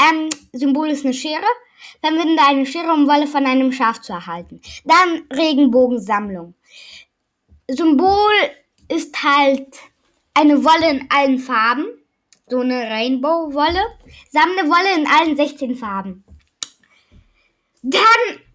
Ähm, 0.00 0.30
Symbol 0.52 0.90
ist 0.90 1.04
eine 1.04 1.12
Schere. 1.14 1.42
Verwende 2.00 2.40
eine 2.46 2.64
Schere, 2.64 2.92
um 2.92 3.08
Wolle 3.08 3.26
von 3.26 3.44
einem 3.44 3.72
Schaf 3.72 4.02
zu 4.02 4.12
erhalten. 4.12 4.60
Dann 4.84 5.26
Regenbogensammlung. 5.32 6.54
Symbol 7.68 8.32
ist 8.88 9.20
halt 9.22 9.76
eine 10.34 10.64
Wolle 10.64 10.90
in 10.90 11.10
allen 11.10 11.38
Farben 11.38 11.86
so 12.46 12.60
eine 12.60 12.88
Rainbow-Wolle. 12.90 13.82
Sammle 14.30 14.68
Wolle 14.68 14.94
in 15.00 15.06
allen 15.06 15.36
16 15.36 15.74
Farben. 15.74 16.24
Dann, 17.82 18.00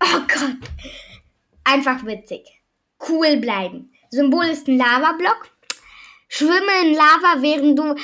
oh 0.02 0.21
Gott, 0.28 0.69
einfach 1.71 2.05
witzig. 2.05 2.45
Cool 3.08 3.38
bleiben. 3.38 3.93
Symbol 4.10 4.43
ist 4.45 4.67
ein 4.67 4.77
Lavablock. 4.77 5.47
Schwimme 6.27 6.82
in 6.84 6.93
Lava, 6.93 7.41
während 7.41 7.79
du 7.79 7.95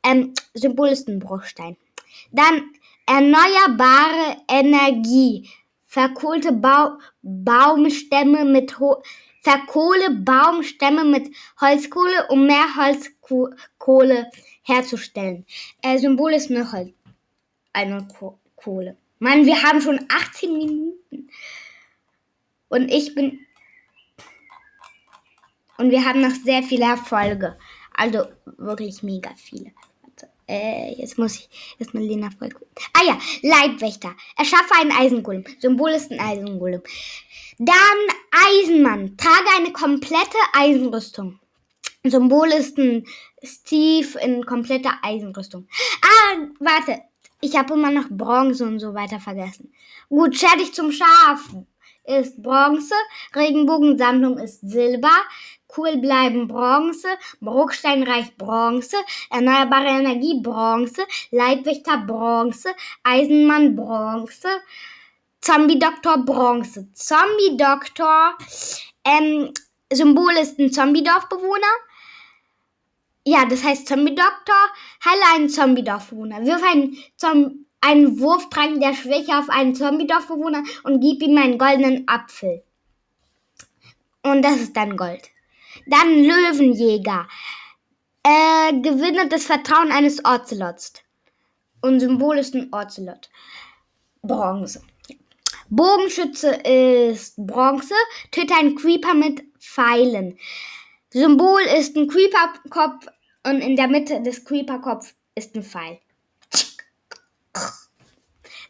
Ähm, 0.02 0.34
Symbol 0.54 0.88
ist 0.88 1.08
ein 1.08 1.18
Bruchstein. 1.18 1.76
Dann 2.30 2.70
erneuerbare 3.06 4.36
Energie. 4.48 5.50
Verkohlte 5.86 6.52
Bau 6.52 6.98
Baumstämme 7.22 8.44
mit 8.44 8.78
Ho 8.78 9.02
verkohle 9.48 10.10
Baumstämme 10.10 11.04
mit 11.04 11.34
Holzkohle, 11.60 12.26
um 12.28 12.46
mehr 12.46 12.66
Holzkohle 12.76 14.30
herzustellen. 14.62 15.46
Äh, 15.82 15.98
Symbol 15.98 16.34
ist 16.34 16.50
eine 16.50 16.70
Holz 16.70 16.92
eine 17.72 18.06
Ko 18.08 18.38
Kohle. 18.56 18.96
Mann, 19.20 19.46
wir 19.46 19.62
haben 19.62 19.80
schon 19.80 20.04
18 20.08 20.56
Minuten. 20.56 21.30
Und 22.68 22.88
ich 22.88 23.14
bin. 23.14 23.38
Und 25.78 25.90
wir 25.90 26.04
haben 26.04 26.20
noch 26.20 26.34
sehr 26.34 26.62
viele 26.62 26.86
Erfolge. 26.86 27.56
Also 27.94 28.26
wirklich 28.44 29.02
mega 29.02 29.30
viele. 29.36 29.72
Äh, 30.48 30.94
jetzt 30.94 31.18
muss 31.18 31.36
ich 31.36 31.76
erstmal 31.78 32.02
Lena 32.02 32.30
voll. 32.30 32.48
Ah 32.94 33.04
ja, 33.04 33.18
Leibwächter. 33.42 34.14
Erschaffe 34.36 34.74
einen 34.80 34.92
Eisengolem. 34.92 35.44
Symbol 35.60 35.90
ist 35.90 36.10
ein 36.10 36.20
Eisengolem. 36.20 36.82
Dann 37.58 37.76
Eisenmann. 38.30 39.16
Trage 39.16 39.48
eine 39.56 39.72
komplette 39.72 40.38
Eisenrüstung. 40.54 41.38
Symbol 42.04 42.48
ist 42.48 42.78
ein 42.78 43.06
Steve 43.42 44.18
in 44.20 44.46
kompletter 44.46 44.94
Eisenrüstung. 45.02 45.68
Ah, 46.02 46.38
warte. 46.60 47.02
Ich 47.40 47.56
habe 47.56 47.74
immer 47.74 47.90
noch 47.90 48.08
Bronze 48.08 48.64
und 48.64 48.80
so 48.80 48.94
weiter 48.94 49.20
vergessen. 49.20 49.72
Gut, 50.08 50.36
scher 50.36 50.56
dich 50.56 50.72
zum 50.72 50.90
Schafen 50.90 51.66
ist 52.08 52.42
Bronze, 52.42 52.94
Regenbogensammlung 53.34 54.38
ist 54.38 54.60
Silber, 54.62 55.12
Cool 55.76 55.98
bleiben 55.98 56.48
Bronze, 56.48 57.08
Bruchsteinreich 57.40 58.36
Bronze, 58.36 58.96
Erneuerbare 59.30 59.88
Energie 59.88 60.40
Bronze, 60.40 61.02
Leibwächter 61.30 61.98
Bronze, 61.98 62.70
Eisenmann 63.02 63.76
Bronze, 63.76 64.48
Zombie-Doktor 65.40 66.18
Bronze. 66.24 66.88
Zombie-Doktor, 66.94 68.38
ähm, 69.04 69.52
Symbol 69.92 70.32
ist 70.40 70.58
ein 70.58 70.72
Zombie-Dorfbewohner. 70.72 71.74
Ja, 73.24 73.44
das 73.44 73.62
heißt 73.62 73.86
Zombie-Doktor, 73.86 74.56
heile 75.04 75.34
einen 75.34 75.48
Zombie-Dorfbewohner. 75.48 76.44
Wirf 76.44 76.62
einen 76.62 76.96
Zombie 77.16 77.64
einen 77.80 78.18
Wurftrank 78.18 78.80
der 78.80 78.94
Schwäche 78.94 79.38
auf 79.38 79.48
einen 79.48 79.74
Zombie-Dorfbewohner 79.74 80.64
und 80.84 81.00
gib 81.00 81.22
ihm 81.22 81.38
einen 81.38 81.58
goldenen 81.58 82.08
Apfel. 82.08 82.62
Und 84.22 84.42
das 84.42 84.56
ist 84.56 84.76
dann 84.76 84.96
Gold. 84.96 85.30
Dann 85.86 86.22
Löwenjäger. 86.22 87.28
Er 88.22 88.72
gewinnt 88.72 89.32
das 89.32 89.44
Vertrauen 89.44 89.90
eines 89.90 90.24
Ocelots. 90.24 90.92
Und 91.80 92.00
Symbol 92.00 92.38
ist 92.38 92.54
ein 92.54 92.72
Ocelot. 92.72 93.30
Bronze. 94.22 94.82
Bogenschütze 95.70 96.50
ist 96.54 97.34
Bronze. 97.36 97.94
Töte 98.30 98.54
einen 98.54 98.74
Creeper 98.74 99.14
mit 99.14 99.42
Pfeilen. 99.58 100.38
Symbol 101.12 101.60
ist 101.62 101.96
ein 101.96 102.08
Creeper-Kopf 102.08 103.06
und 103.44 103.60
in 103.60 103.76
der 103.76 103.88
Mitte 103.88 104.20
des 104.22 104.44
Creeper-Kopfs 104.44 105.14
ist 105.34 105.54
ein 105.54 105.62
Pfeil. 105.62 106.00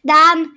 Dann 0.03 0.55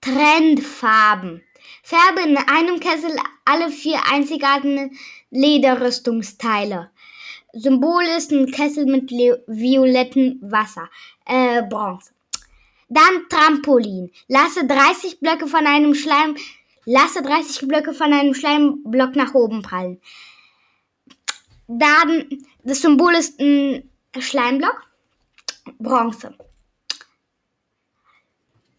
Trendfarben. 0.00 1.42
Färbe 1.82 2.20
in 2.22 2.36
einem 2.36 2.80
Kessel 2.80 3.16
alle 3.44 3.70
vier 3.70 4.00
einzigartigen 4.10 4.96
Lederrüstungsteile. 5.30 6.90
Symbol 7.52 8.04
ist 8.16 8.30
ein 8.32 8.50
Kessel 8.50 8.86
mit 8.86 9.10
violettem 9.10 10.38
Wasser. 10.40 10.88
Äh, 11.26 11.62
Bronze. 11.62 12.12
Dann 12.88 13.28
Trampolin. 13.28 14.10
Lasse 14.28 14.66
30 14.66 15.20
Blöcke 15.20 15.46
von 15.46 15.66
einem 15.66 15.94
Schleim. 15.94 16.36
Lasse 16.84 17.22
30 17.22 17.68
Blöcke 17.68 17.92
von 17.92 18.12
einem 18.12 18.34
Schleimblock 18.34 19.16
nach 19.16 19.34
oben 19.34 19.62
prallen. 19.62 20.00
Dann 21.68 22.26
das 22.64 22.82
Symbol 22.82 23.14
ist 23.14 23.40
ein 23.40 23.88
Schleimblock. 24.18 24.86
Bronze. 25.78 26.34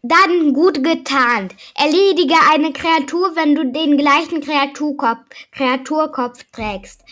Dann 0.04 0.54
gut 0.54 0.84
getarnt. 0.84 1.56
Erledige 1.76 2.36
eine 2.52 2.74
Kreatur, 2.74 3.36
wenn 3.36 3.54
du 3.56 3.72
den 3.72 3.98
gleichen 3.98 4.42
Kreaturkopf, 4.42 5.20
Kreaturkopf 5.52 6.44
trägst. 6.52 7.04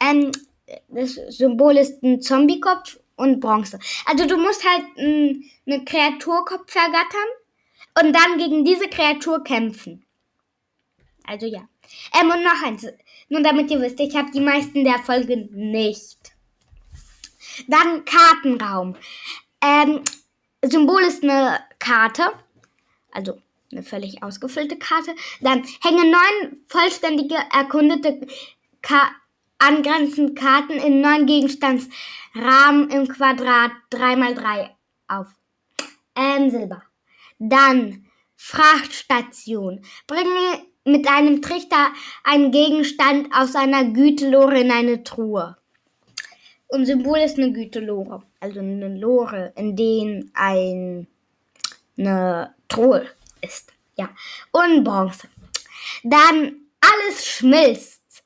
Ähm, 0.00 0.32
das 0.88 1.14
Symbol 1.28 1.76
ist 1.76 2.02
ein 2.02 2.20
Zombiekopf 2.20 2.98
und 3.16 3.40
Bronze. 3.40 3.78
Also 4.04 4.26
du 4.26 4.36
musst 4.36 4.64
halt 4.68 4.84
einen 4.98 5.44
eine 5.66 5.84
Kreaturkopf 5.84 6.70
vergattern 6.70 7.30
und 8.00 8.12
dann 8.12 8.38
gegen 8.38 8.64
diese 8.64 8.88
Kreatur 8.88 9.42
kämpfen. 9.42 10.04
Also 11.24 11.46
ja. 11.46 11.68
Ähm, 12.18 12.30
und 12.30 12.42
noch 12.42 12.62
eins. 12.64 12.86
Nur 13.28 13.42
damit 13.42 13.70
ihr 13.70 13.80
wisst, 13.80 13.98
ich 14.00 14.14
habe 14.14 14.30
die 14.30 14.40
meisten 14.40 14.84
der 14.84 14.98
Folgen 14.98 15.48
nicht. 15.52 16.18
Dann 17.66 18.04
Kartenraum. 18.04 18.96
Ähm, 19.62 20.02
Symbol 20.64 21.02
ist 21.02 21.22
eine 21.22 21.60
Karte. 21.78 22.32
Also 23.12 23.40
eine 23.72 23.82
völlig 23.82 24.22
ausgefüllte 24.22 24.78
Karte. 24.78 25.14
Dann 25.40 25.64
hängen 25.82 26.10
neun 26.10 26.64
vollständige 26.68 27.36
erkundete 27.52 28.26
Ka 28.82 29.10
angrenzende 29.58 30.34
Karten 30.34 30.74
in 30.74 31.00
neun 31.00 31.26
Gegenstandsrahmen 31.26 32.90
im 32.90 33.08
Quadrat 33.08 33.72
3x3 33.90 34.68
auf. 35.08 35.28
Ähm, 36.14 36.50
Silber. 36.50 36.82
Dann 37.38 38.06
Frachtstation. 38.36 39.82
Bringe 40.06 40.62
mit 40.84 41.08
einem 41.08 41.42
Trichter 41.42 41.90
einen 42.22 42.52
Gegenstand 42.52 43.28
aus 43.34 43.56
einer 43.56 43.84
Gütelore 43.84 44.60
in 44.60 44.70
eine 44.70 45.02
Truhe. 45.02 45.56
Und 46.68 46.86
Symbol 46.86 47.18
ist 47.18 47.38
eine 47.38 47.52
Gütelore. 47.52 48.22
Also 48.46 48.60
eine 48.60 48.96
Lore, 48.96 49.52
in 49.56 49.74
denen 49.74 50.30
ein, 50.32 51.08
eine 51.98 52.54
Truhe 52.68 53.04
ist. 53.40 53.72
Ja. 53.96 54.08
Und 54.52 54.84
Bronze. 54.84 55.28
Dann 56.04 56.54
alles 56.80 57.26
schmilzt. 57.26 58.22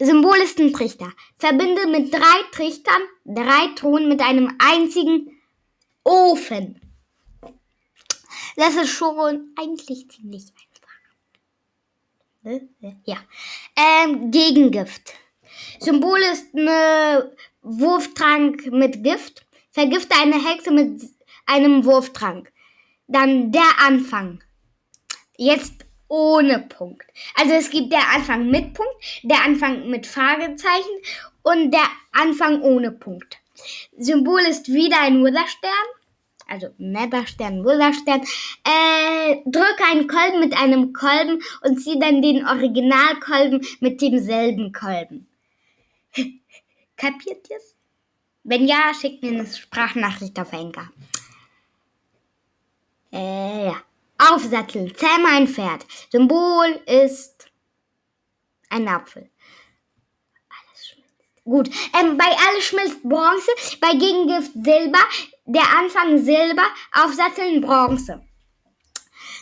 Symbol 0.00 0.36
ist 0.38 0.58
ein 0.58 0.72
Trichter. 0.72 1.12
Verbinde 1.38 1.86
mit 1.86 2.12
drei 2.12 2.42
Trichtern 2.50 3.02
drei 3.24 3.68
Truhen 3.76 4.08
mit 4.08 4.20
einem 4.20 4.52
einzigen 4.58 5.40
Ofen. 6.02 6.80
Das 8.56 8.74
ist 8.74 8.90
schon 8.90 9.54
eigentlich 9.56 10.10
ziemlich 10.10 10.46
einfach. 12.42 12.64
Ja. 13.04 13.18
Ähm, 13.76 14.32
Gegengift. 14.32 15.14
Symbol 15.78 16.18
ist 16.18 16.52
eine 16.52 17.32
Wurftrank 17.66 18.66
mit 18.70 19.02
Gift. 19.02 19.44
Vergifte 19.72 20.16
eine 20.16 20.42
Hexe 20.42 20.70
mit 20.70 21.02
einem 21.46 21.84
Wurftrank. 21.84 22.52
Dann 23.08 23.52
der 23.52 23.68
Anfang. 23.84 24.42
Jetzt 25.36 25.84
ohne 26.08 26.60
Punkt. 26.60 27.06
Also 27.34 27.54
es 27.54 27.70
gibt 27.70 27.92
der 27.92 28.08
Anfang 28.14 28.48
mit 28.50 28.72
Punkt, 28.74 28.94
der 29.22 29.44
Anfang 29.44 29.90
mit 29.90 30.06
Fragezeichen 30.06 30.96
und 31.42 31.72
der 31.72 31.86
Anfang 32.12 32.62
ohne 32.62 32.92
Punkt. 32.92 33.38
Symbol 33.98 34.40
ist 34.42 34.72
wieder 34.72 35.00
ein 35.00 35.24
Witherstern 35.24 35.86
also 36.48 36.68
Netherstern, 36.78 37.64
Witherstern, 37.64 38.20
äh, 38.64 39.36
drücke 39.46 39.84
einen 39.90 40.06
Kolben 40.06 40.40
mit 40.40 40.56
einem 40.56 40.92
Kolben 40.92 41.42
und 41.62 41.78
ziehe 41.78 41.98
dann 41.98 42.22
den 42.22 42.46
Originalkolben 42.46 43.66
mit 43.80 44.00
demselben 44.00 44.72
Kolben. 44.72 45.25
Kapiert 46.96 47.48
ihr's? 47.50 47.74
Wenn 48.44 48.66
ja, 48.66 48.92
schickt 48.94 49.22
mir 49.22 49.32
eine 49.32 49.46
Sprachnachricht 49.46 50.38
auf 50.38 50.52
Enka. 50.52 50.90
Äh, 53.12 53.66
ja. 53.66 53.82
Aufsatteln, 54.18 54.94
zähme 54.96 55.28
ein 55.28 55.46
Pferd. 55.46 55.84
Symbol 56.10 56.80
ist 56.86 57.50
ein 58.70 58.88
Apfel. 58.88 59.30
Gut, 61.44 61.70
ähm, 62.00 62.16
bei 62.16 62.24
alles 62.24 62.64
schmilzt 62.64 63.02
Bronze, 63.04 63.50
bei 63.80 63.92
Gegengift 63.92 64.52
Silber, 64.52 64.98
der 65.44 65.62
Anfang 65.78 66.18
Silber, 66.18 66.64
Aufsatteln 66.92 67.60
Bronze. 67.60 68.24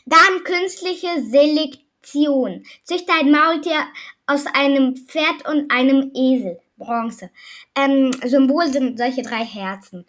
Dann 0.05 0.45
künstliche 0.45 1.23
Selektion. 1.23 2.67
Züchte 2.83 3.11
ein 3.13 3.31
Maultier 3.31 3.87
aus 4.27 4.45
einem 4.47 4.97
Pferd 4.97 5.49
und 5.49 5.71
einem 5.71 6.11
Esel. 6.15 6.61
Bronze. 6.77 7.31
Ähm, 7.75 8.13
Symbol 8.25 8.67
sind 8.69 8.99
solche 8.99 9.23
drei 9.23 9.45
Herzen. 9.45 10.05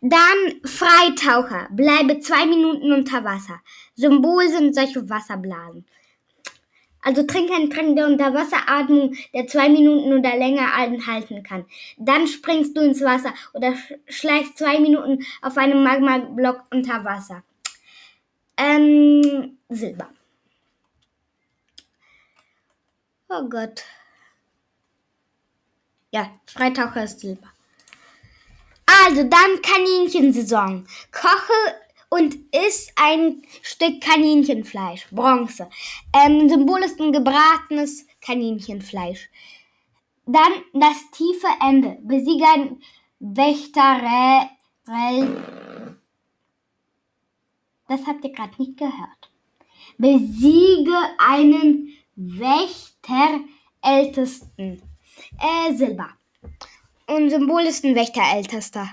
Dann 0.00 0.60
Freitaucher. 0.64 1.68
Bleibe 1.70 2.20
zwei 2.20 2.46
Minuten 2.46 2.92
unter 2.92 3.24
Wasser. 3.24 3.60
Symbol 3.94 4.48
sind 4.48 4.74
solche 4.74 5.08
Wasserblasen. 5.08 5.84
Also 7.00 7.22
trink 7.22 7.50
einen 7.50 7.70
Trank 7.70 7.96
der 7.96 8.06
Unterwasseratmung, 8.06 9.16
der 9.32 9.46
zwei 9.46 9.68
Minuten 9.68 10.12
oder 10.12 10.36
länger 10.36 10.74
anhalten 10.74 11.42
kann. 11.42 11.64
Dann 11.96 12.26
springst 12.26 12.76
du 12.76 12.82
ins 12.82 13.00
Wasser 13.00 13.32
oder 13.54 13.74
schleichst 14.08 14.58
zwei 14.58 14.78
Minuten 14.80 15.24
auf 15.40 15.56
einem 15.56 15.82
Magma-Block 15.82 16.64
unter 16.70 17.04
Wasser. 17.04 17.42
Ähm, 18.56 19.58
Silber. 19.68 20.10
Oh 23.28 23.48
Gott. 23.48 23.84
Ja, 26.10 26.30
Freitaucher 26.46 27.04
ist 27.04 27.20
Silber. 27.20 27.52
Also 28.86 29.24
dann 29.24 29.60
Kaninchensaison. 29.62 30.86
Koche 31.12 31.52
und 32.08 32.34
isst 32.54 32.90
ein 32.96 33.42
Stück 33.62 34.00
Kaninchenfleisch, 34.00 35.06
Bronze. 35.10 35.68
Ähm, 36.14 36.48
Symbol 36.48 36.82
ist 36.82 36.98
ein 37.00 37.12
gebratenes 37.12 38.06
Kaninchenfleisch. 38.22 39.28
Dann 40.24 40.52
das 40.72 41.10
tiefe 41.12 41.48
Ende. 41.60 41.98
Besiege 42.02 42.46
ein 42.54 42.82
Wächter. 43.18 44.48
Das 47.88 48.06
habt 48.06 48.24
ihr 48.24 48.32
gerade 48.32 48.54
nicht 48.58 48.78
gehört. 48.78 49.30
Besiege 49.98 50.96
einen 51.18 51.92
Wächterältesten. 52.16 54.87
Äh, 55.40 55.74
Silber. 55.74 56.08
Und 57.06 57.30
Symbol 57.30 57.62
ist 57.62 57.84
ein 57.84 57.94
Wächterältester. 57.94 58.88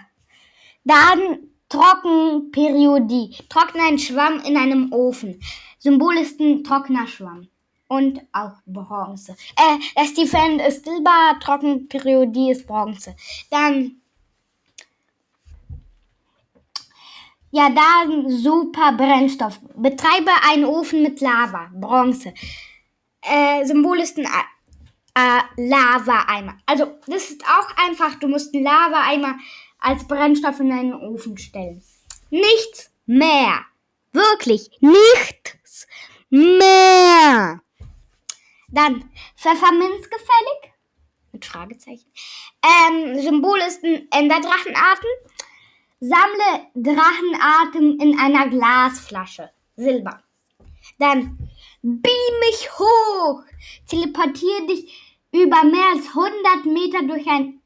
Dann 0.84 1.50
Trockenperiodie. 1.70 3.36
Trockne 3.50 3.84
einen 3.84 4.00
Schwamm 4.00 4.40
in 4.46 4.56
einem 4.56 4.94
Ofen. 4.94 5.40
Symbol 5.80 6.18
ist 6.18 6.40
ein 6.40 6.64
trockener 6.64 7.08
Schwamm. 7.08 7.48
Und 7.88 8.22
auch 8.32 8.54
Bronze. 8.66 9.36
Äh, 9.56 9.78
das 9.96 10.14
Defend 10.14 10.62
ist 10.62 10.86
Silber, 10.86 11.38
Trockenperiodie 11.40 12.52
ist 12.52 12.66
Bronze. 12.66 13.16
Dann. 13.52 14.02
Ja, 17.52 17.70
dann 17.70 18.30
super 18.30 18.92
Brennstoff. 18.94 19.60
Betreibe 19.76 20.32
einen 20.50 20.66
Ofen 20.66 21.04
mit 21.04 21.22
Lava. 21.22 21.70
Bronze. 21.74 22.34
Äh, 23.22 23.66
Symbol 23.66 24.00
ist 24.00 24.18
ein 24.18 24.28
äh, 25.16 25.42
Lava-Eimer. 25.58 26.58
Also, 26.66 27.00
das 27.08 27.32
ist 27.32 27.44
auch 27.46 27.76
einfach. 27.78 28.16
Du 28.20 28.28
musst 28.28 28.54
einen 28.54 28.64
Lava-Eimer 28.64 29.38
als 29.80 30.08
Brennstoff 30.08 30.60
in 30.60 30.72
einen 30.72 30.94
Ofen 30.94 31.38
stellen. 31.38 31.82
Nichts 32.30 32.92
mehr. 33.06 33.66
Wirklich 34.12 34.70
nichts 34.82 35.88
mehr. 36.30 37.62
Dann 38.70 39.10
Pfefferminz 39.38 40.10
gefällig? 40.10 40.74
Mit 41.32 41.46
Fragezeichen. 41.46 42.06
Ähm, 42.64 43.20
Symbol 43.20 43.60
ist 43.60 43.84
ein 43.84 44.08
Enderdrachenarten. 44.12 45.10
Sammle 46.00 46.68
Drachenatem 46.76 48.00
in 48.00 48.20
einer 48.20 48.50
Glasflasche. 48.50 49.50
Silber. 49.76 50.24
Dann 51.00 51.38
beam 51.82 52.40
mich 52.40 52.70
hoch. 52.80 53.44
Teleportiere 53.88 54.68
dich 54.68 55.05
über 55.42 55.64
mehr 55.64 55.92
als 55.94 56.08
100 56.08 56.66
Meter 56.66 57.04
durch 57.04 57.28
ein 57.28 57.62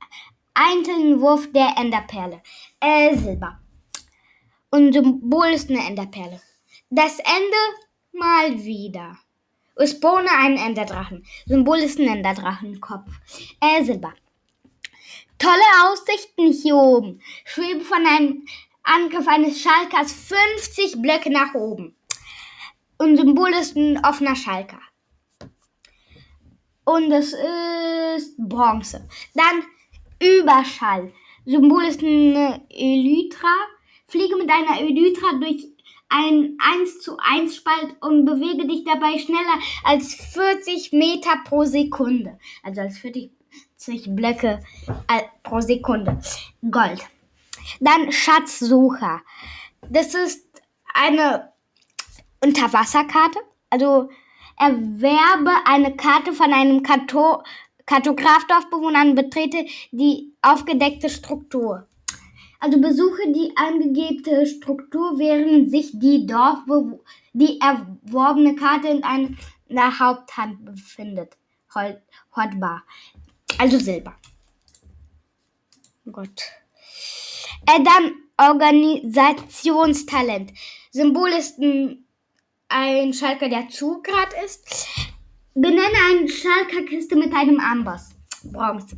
einzelnen 0.53 1.21
Wurf 1.21 1.51
der 1.51 1.75
Enderperle. 1.77 2.41
Äh, 2.79 3.15
Silber. 3.15 3.60
Und 4.71 4.93
Symbol 4.93 5.47
ist 5.47 5.69
eine 5.69 5.86
Enderperle. 5.86 6.41
Das 6.89 7.19
Ende 7.19 7.58
mal 8.12 8.63
wieder. 8.63 9.17
Uspone 9.75 10.29
einen 10.29 10.58
Enderdrachen. 10.58 11.25
Symbol 11.45 11.77
ist 11.79 11.99
ein 11.99 12.08
Enderdrachenkopf. 12.08 13.10
Äh, 13.62 13.84
Silber. 13.84 14.13
Tolle 15.38 15.53
Aussichten 15.86 16.51
hier 16.51 16.75
oben. 16.75 17.21
Schwebe 17.45 17.82
von 17.86 18.05
einem 18.05 18.45
Angriff 18.84 19.27
eines 19.27 19.62
Schalkers 19.62 20.12
50 20.12 21.01
Blöcke 21.01 21.32
nach 21.32 21.53
oben. 21.53 21.95
Und 22.97 23.15
Symbol 23.15 23.53
ist 23.53 23.77
ein 23.77 24.03
offener 24.03 24.36
Schalker. 24.36 24.82
Und 26.89 27.12
es 27.12 27.34
ist 27.34 28.36
Bronze. 28.39 29.08
Dann 29.36 29.63
Überschall. 30.19 31.13
Symbol 31.45 31.84
ist 31.84 32.02
eine 32.02 32.62
Elytra. 32.67 33.56
Fliege 34.08 34.36
mit 34.36 34.49
einer 34.49 34.82
Elytra 34.82 35.34
durch 35.39 35.67
ein 36.10 36.58
1 36.58 37.02
zu 37.02 37.15
1 37.19 37.56
Spalt 37.56 37.95
und 38.02 38.25
bewege 38.25 38.65
dich 38.67 38.86
dabei 38.86 39.19
schneller 39.19 39.60
als 39.84 40.15
40 40.15 40.91
Meter 40.93 41.38
pro 41.45 41.63
Sekunde. 41.63 42.39
Also 42.63 42.82
als 42.82 42.97
40 42.97 43.30
Blöcke 44.15 44.60
äh, 44.88 45.21
pro 45.43 45.62
Sekunde. 45.62 46.19
Gold. 46.71 47.06
Dann 47.80 48.12
Schatzsucher. 48.12 49.21
Das 49.88 50.15
ist 50.15 50.43
eine 50.95 51.54
Unterwasserkarte. 52.43 53.38
Also 53.69 54.10
erwerbe 54.60 55.52
eine 55.65 55.95
Karte 55.95 56.34
von 56.34 56.54
einem 56.54 56.84
Karto 56.84 57.41
Kartografdorfbewohner 57.86 59.02
und 59.02 59.15
betrete 59.15 59.65
die 59.91 60.36
aufgedeckte 60.43 61.10
Struktur. 61.10 61.88
Also 62.60 62.80
besuche 62.80 63.32
die 63.32 63.52
angegebene 63.56 64.45
Struktur, 64.45 65.17
während 65.17 65.72
sich 65.72 65.98
die 65.98 66.28
Dorfbewohner 66.28 67.00
die 67.34 67.60
erworbene 67.60 68.56
Karte 68.56 68.89
in 68.89 69.04
einer 69.04 70.00
Haupthand 70.00 70.63
befindet. 70.65 71.36
Hortbar. 72.36 72.84
Also 73.58 73.80
Silber. 73.80 74.15
Gut. 76.12 76.43
Äh, 77.65 77.82
dann 77.84 78.13
Organisationstalent. 78.38 80.54
Symbol 80.91 81.30
ist 81.30 81.58
ein, 81.60 82.06
ein 82.69 83.13
Schalker, 83.13 83.49
der 83.49 83.67
Zuggrad 83.69 84.34
ist. 84.45 84.88
Benenne 85.55 85.97
eine 86.10 86.29
Schalkerkiste 86.29 87.15
mit 87.15 87.34
einem 87.34 87.60
Amboss. 87.60 88.15
Bronze. 88.43 88.97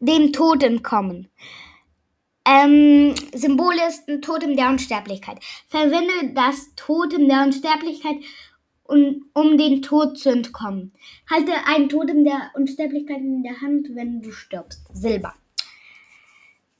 Dem 0.00 0.32
Toten 0.32 0.82
kommen. 0.82 1.28
Ähm, 2.46 3.14
Symbol 3.34 3.74
ist 3.88 4.08
ein 4.08 4.22
Totem 4.22 4.56
der 4.56 4.68
Unsterblichkeit. 4.68 5.38
Verwende 5.66 6.34
das 6.34 6.74
Totem 6.76 7.26
der 7.28 7.42
Unsterblichkeit, 7.42 8.16
um, 8.84 9.26
um 9.32 9.56
den 9.58 9.82
Tod 9.82 10.18
zu 10.18 10.30
entkommen. 10.30 10.92
Halte 11.30 11.52
ein 11.66 11.88
Totem 11.88 12.24
der 12.24 12.50
Unsterblichkeit 12.54 13.18
in 13.18 13.42
der 13.42 13.60
Hand, 13.60 13.88
wenn 13.94 14.22
du 14.22 14.30
stirbst. 14.30 14.86
Silber. 14.92 15.34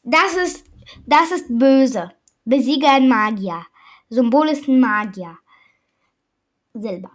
Das 0.02 0.36
ist, 0.36 0.66
das 1.06 1.32
ist 1.32 1.46
böse. 1.48 2.12
Besiege 2.44 2.88
ein 2.88 3.08
Magier. 3.08 3.66
Symbol 4.10 4.48
ist 4.50 4.68
ein 4.68 4.80
Magier. 4.80 5.38
Silber. 6.74 7.10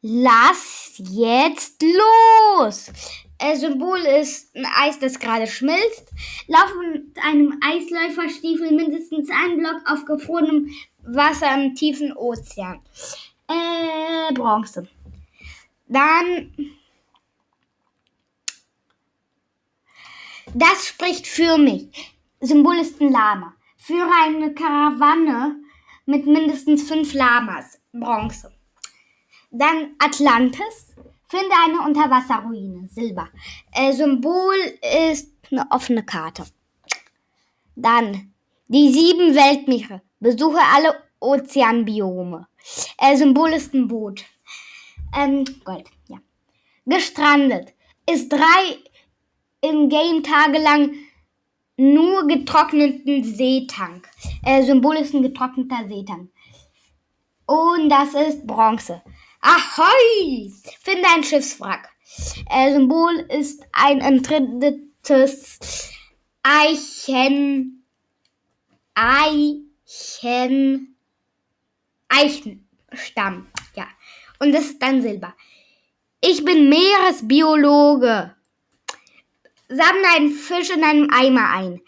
Lass 0.00 0.94
jetzt 0.98 1.82
los! 1.82 2.90
Äh, 3.38 3.56
Symbol 3.56 3.98
ist 4.00 4.54
ein 4.56 4.66
Eis, 4.66 4.98
das 4.98 5.18
gerade 5.18 5.46
schmilzt. 5.46 6.10
Lauf 6.46 6.72
mit 6.80 7.18
einem 7.22 7.58
Eisläuferstiefel 7.62 8.72
mindestens 8.72 9.28
einen 9.30 9.58
Block 9.58 9.82
auf 9.86 10.04
gefrorenem 10.04 10.70
Wasser 11.02 11.54
im 11.54 11.74
tiefen 11.74 12.16
Ozean. 12.16 12.80
Äh, 13.48 14.32
Bronze. 14.32 14.88
Dann. 15.88 16.54
Das 20.54 20.86
spricht 20.86 21.26
für 21.26 21.58
mich. 21.58 22.14
Symbol 22.40 22.76
ist 22.76 23.00
ein 23.00 23.10
Lama. 23.10 23.54
Führe 23.76 24.10
eine 24.24 24.54
Karawanne 24.54 25.56
mit 26.06 26.26
mindestens 26.26 26.88
fünf 26.88 27.12
Lamas. 27.12 27.80
Bronze. 27.92 28.53
Dann 29.56 29.94
Atlantis. 30.00 30.96
Finde 31.28 31.54
eine 31.64 31.80
Unterwasserruine. 31.82 32.88
Silber. 32.88 33.28
Äh, 33.72 33.92
Symbol 33.92 34.56
ist 35.08 35.32
eine 35.50 35.64
offene 35.70 36.04
Karte. 36.04 36.44
Dann 37.76 38.34
die 38.66 38.92
sieben 38.92 39.34
Weltmeere. 39.34 40.02
Besuche 40.18 40.58
alle 40.74 40.94
Ozeanbiome. 41.20 42.48
Äh, 42.98 43.16
Symbol 43.16 43.52
ist 43.52 43.72
ein 43.74 43.86
Boot. 43.86 44.24
Ähm, 45.16 45.44
Gold, 45.64 45.88
ja. 46.08 46.18
Gestrandet. 46.84 47.74
Ist 48.10 48.30
drei 48.30 48.78
im 49.60 49.88
Game 49.88 50.24
tagelang 50.24 50.94
nur 51.76 52.26
getrockneten 52.26 53.22
Seetank. 53.22 54.08
Äh, 54.44 54.64
Symbol 54.64 54.96
ist 54.96 55.14
ein 55.14 55.22
getrockneter 55.22 55.88
Seetank. 55.88 56.30
Und 57.46 57.88
das 57.88 58.14
ist 58.14 58.46
Bronze. 58.46 59.00
Ahoi! 59.46 60.50
Finde 60.80 61.06
ein 61.06 61.22
Schiffswrack. 61.22 61.90
Äh, 62.48 62.72
Symbol 62.72 63.26
ist 63.28 63.62
ein 63.72 64.00
entridetes 64.00 65.58
Eichen. 66.42 67.84
Eichen. 68.94 70.96
Eichenstamm. 72.08 73.48
Ja. 73.74 73.86
Und 74.38 74.52
das 74.52 74.64
ist 74.64 74.82
dann 74.82 75.02
Silber. 75.02 75.34
Ich 76.22 76.42
bin 76.42 76.70
Meeresbiologe. 76.70 78.34
Sammle 79.68 80.08
einen 80.16 80.30
Fisch 80.30 80.70
in 80.70 80.82
einem 80.82 81.10
Eimer 81.10 81.50
ein. 81.50 81.82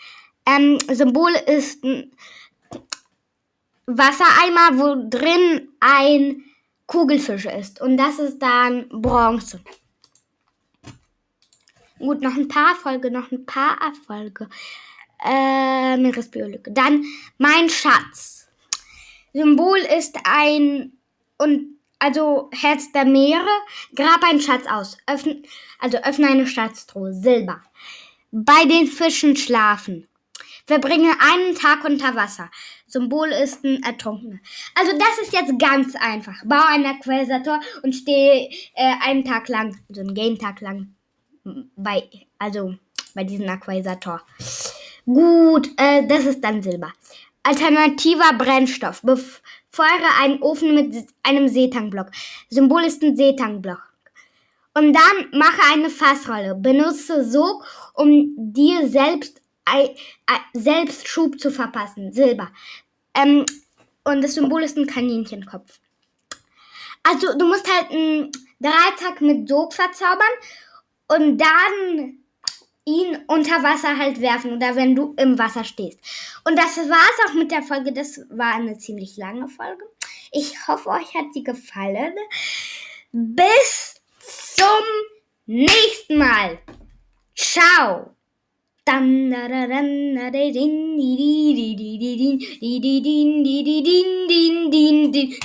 Ähm, 0.44 0.78
Symbol 0.92 1.32
ist 1.46 1.82
ein 1.84 2.12
Wassereimer, 3.86 4.78
wo 4.78 5.08
drin 5.08 5.70
ein 5.80 6.45
Kugelfische 6.86 7.50
ist. 7.50 7.80
Und 7.80 7.96
das 7.96 8.18
ist 8.18 8.38
dann 8.38 8.88
Bronze. 8.88 9.60
Gut, 11.98 12.20
noch 12.20 12.36
ein 12.36 12.48
paar 12.48 12.70
Erfolge, 12.70 13.10
noch 13.10 13.30
ein 13.32 13.46
paar 13.46 13.78
Erfolge. 13.80 14.48
Äh, 15.24 15.96
Meeresbiologe. 15.96 16.70
Dann 16.70 17.04
mein 17.38 17.70
Schatz. 17.70 18.48
Symbol 19.32 19.78
ist 19.78 20.16
ein 20.24 20.92
und 21.38 21.78
also 21.98 22.50
Herz 22.52 22.92
der 22.92 23.06
Meere. 23.06 23.48
Grab 23.94 24.22
einen 24.22 24.40
Schatz 24.40 24.66
aus. 24.66 24.98
Öffne, 25.06 25.42
also 25.78 25.98
öffne 25.98 26.28
eine 26.28 26.46
Schatztruhe. 26.46 27.12
Silber. 27.12 27.62
Bei 28.30 28.64
den 28.66 28.86
Fischen 28.86 29.36
schlafen. 29.36 30.06
Verbringe 30.66 31.12
einen 31.20 31.54
Tag 31.54 31.84
unter 31.84 32.16
Wasser. 32.16 32.50
Symbol 32.86 33.28
ist 33.28 33.64
ein 33.64 33.82
Ertrunkener. 33.82 34.38
Also 34.74 34.92
das 34.98 35.18
ist 35.22 35.32
jetzt 35.32 35.58
ganz 35.58 35.94
einfach. 35.94 36.34
Bau 36.44 36.64
einen 36.66 36.86
Aquasator 36.86 37.60
und 37.82 37.94
stehe 37.94 38.50
äh, 38.74 38.94
einen 39.04 39.24
Tag 39.24 39.48
lang, 39.48 39.78
also 39.88 40.00
einen 40.00 40.14
Game-Tag 40.14 40.60
lang 40.60 40.94
bei, 41.76 42.08
also 42.38 42.74
bei 43.14 43.24
diesem 43.24 43.48
Aquasator. 43.48 44.22
Gut, 45.04 45.70
äh, 45.76 46.06
das 46.06 46.24
ist 46.24 46.42
dann 46.42 46.62
Silber. 46.62 46.92
Alternativer 47.44 48.32
Brennstoff. 48.36 49.02
Befeuere 49.02 50.20
einen 50.20 50.42
Ofen 50.42 50.74
mit 50.74 51.06
einem 51.22 51.46
Seetankblock. 51.46 52.10
Symbol 52.50 52.82
ist 52.82 53.02
ein 53.02 53.16
Seetankblock. 53.16 53.82
Und 54.74 54.92
dann 54.92 55.30
mache 55.38 55.72
eine 55.72 55.88
Fassrolle. 55.88 56.54
Benutze 56.56 57.24
Sog, 57.24 57.64
um 57.94 58.34
dir 58.36 58.88
selbst, 58.88 59.40
selbst 60.52 61.08
Schub 61.08 61.38
zu 61.40 61.50
verpassen. 61.50 62.12
Silber. 62.12 62.50
Ähm, 63.14 63.44
und 64.04 64.22
das 64.22 64.34
Symbol 64.34 64.62
ist 64.62 64.76
ein 64.76 64.86
Kaninchenkopf. 64.86 65.80
Also 67.02 67.36
du 67.36 67.46
musst 67.46 67.68
halt 67.72 67.90
einen 67.90 68.30
Dreitag 68.60 69.20
mit 69.20 69.48
Sog 69.48 69.74
verzaubern 69.74 70.26
und 71.08 71.38
dann 71.38 72.18
ihn 72.84 73.18
unter 73.26 73.62
Wasser 73.62 73.96
halt 73.98 74.20
werfen 74.20 74.52
oder 74.52 74.76
wenn 74.76 74.94
du 74.94 75.14
im 75.18 75.38
Wasser 75.38 75.64
stehst. 75.64 75.98
Und 76.44 76.56
das 76.56 76.76
war's 76.76 77.28
auch 77.28 77.34
mit 77.34 77.50
der 77.50 77.62
Folge. 77.62 77.92
Das 77.92 78.20
war 78.30 78.54
eine 78.54 78.78
ziemlich 78.78 79.16
lange 79.16 79.48
Folge. 79.48 79.84
Ich 80.32 80.68
hoffe, 80.68 80.90
euch 80.90 81.14
hat 81.14 81.32
sie 81.32 81.42
gefallen. 81.42 82.14
Bis 83.12 84.00
zum 84.54 84.66
nächsten 85.46 86.18
Mal. 86.18 86.58
Ciao. 87.34 88.15
தன்னரரன்னரின் 88.90 90.74